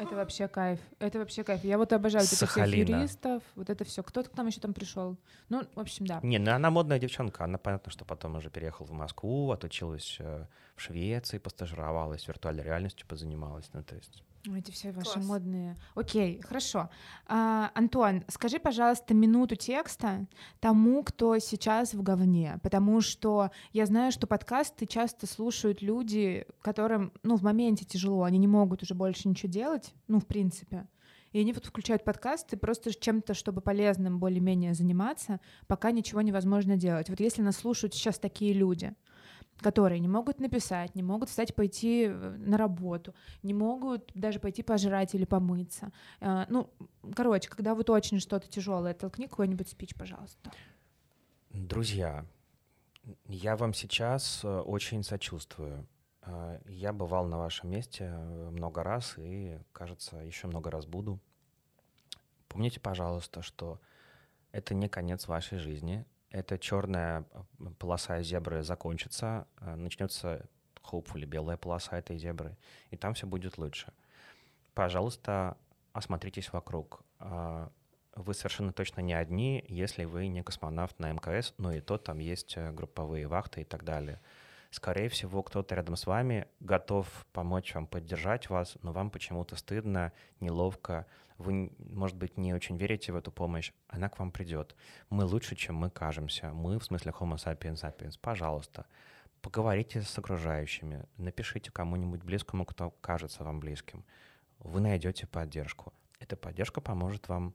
[0.01, 0.81] Это вообще кайф.
[0.99, 1.63] Это вообще кайф.
[1.65, 4.03] Я вот обожаю вот этих всех юристов, вот это все.
[4.03, 5.17] Кто к нам еще там пришел?
[5.49, 6.21] Ну, в общем, да.
[6.23, 7.45] Не, ну она модная девчонка.
[7.45, 10.47] Она понятно, что потом уже переехала в Москву, отучилась э,
[10.77, 13.69] в Швеции, постажировалась, виртуальной реальностью позанималась.
[13.73, 15.27] Ну, то есть эти все ваши Класс.
[15.27, 15.77] модные.
[15.95, 16.89] Окей, хорошо.
[17.27, 20.27] А, Антон, скажи, пожалуйста, минуту текста
[20.61, 27.13] тому, кто сейчас в говне, потому что я знаю, что подкасты часто слушают люди, которым,
[27.23, 30.89] ну, в моменте тяжело, они не могут уже больше ничего делать, ну, в принципе.
[31.33, 35.39] И они вот включают подкасты просто чем-то, чтобы полезным более-менее заниматься,
[35.69, 37.09] пока ничего невозможно делать.
[37.09, 38.95] Вот если нас слушают сейчас такие люди,
[39.61, 44.63] которые не могут написать, не могут встать пойти э, на работу, не могут даже пойти
[44.63, 45.93] пожрать или помыться.
[46.21, 46.71] Э, ну,
[47.15, 50.51] короче, когда вот очень что-то тяжелое, толкни какой-нибудь спич, пожалуйста.
[51.51, 52.25] Друзья,
[53.27, 55.87] я вам сейчас э, очень сочувствую.
[56.69, 61.19] Я бывал на вашем месте много раз и, кажется, еще много раз буду.
[62.47, 63.81] Помните, пожалуйста, что
[64.53, 67.25] это не конец вашей жизни, эта черная
[67.79, 70.47] полоса зебры закончится, а, начнется
[70.83, 72.57] hopefully белая полоса этой зебры,
[72.91, 73.93] и там все будет лучше.
[74.75, 75.57] Пожалуйста,
[75.93, 77.03] осмотритесь вокруг.
[77.19, 77.71] А,
[78.15, 82.19] вы совершенно точно не одни, если вы не космонавт на МКС, но и то там
[82.19, 84.21] есть э, групповые вахты и так далее.
[84.71, 90.13] Скорее всего, кто-то рядом с вами готов помочь вам, поддержать вас, но вам почему-то стыдно,
[90.41, 91.07] неловко,
[91.39, 94.77] вы, может быть, не очень верите в эту помощь, она к вам придет.
[95.09, 96.51] Мы лучше, чем мы кажемся.
[96.51, 98.19] Мы, в смысле Homo sapiens sapiens.
[98.21, 98.87] Пожалуйста,
[99.41, 104.05] поговорите с окружающими, напишите кому-нибудь близкому, кто кажется вам близким.
[104.59, 105.95] Вы найдете поддержку.
[106.19, 107.55] Эта поддержка поможет вам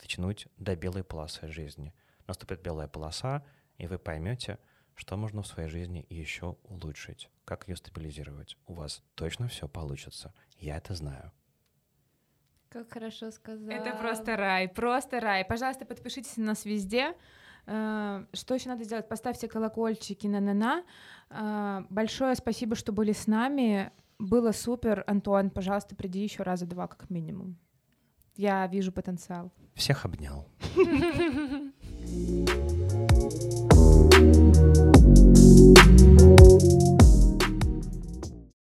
[0.00, 1.92] дотянуть до белой полосы жизни.
[2.28, 3.44] Наступит белая полоса,
[3.78, 4.58] и вы поймете,
[4.96, 8.56] что можно в своей жизни еще улучшить, как ее стабилизировать.
[8.66, 10.32] У вас точно все получится.
[10.58, 11.32] Я это знаю.
[12.70, 13.68] Как хорошо сказал.
[13.68, 15.44] Это просто рай, просто рай.
[15.44, 17.14] Пожалуйста, подпишитесь на нас везде.
[17.66, 19.08] Э, что еще надо сделать?
[19.08, 20.84] Поставьте колокольчики на на на.
[21.30, 23.92] Э, большое спасибо, что были с нами.
[24.18, 25.04] Было супер.
[25.06, 27.58] Антуан, пожалуйста, приди еще раза два как минимум.
[28.34, 29.52] Я вижу потенциал.
[29.74, 30.48] Всех обнял.
[34.56, 34.95] you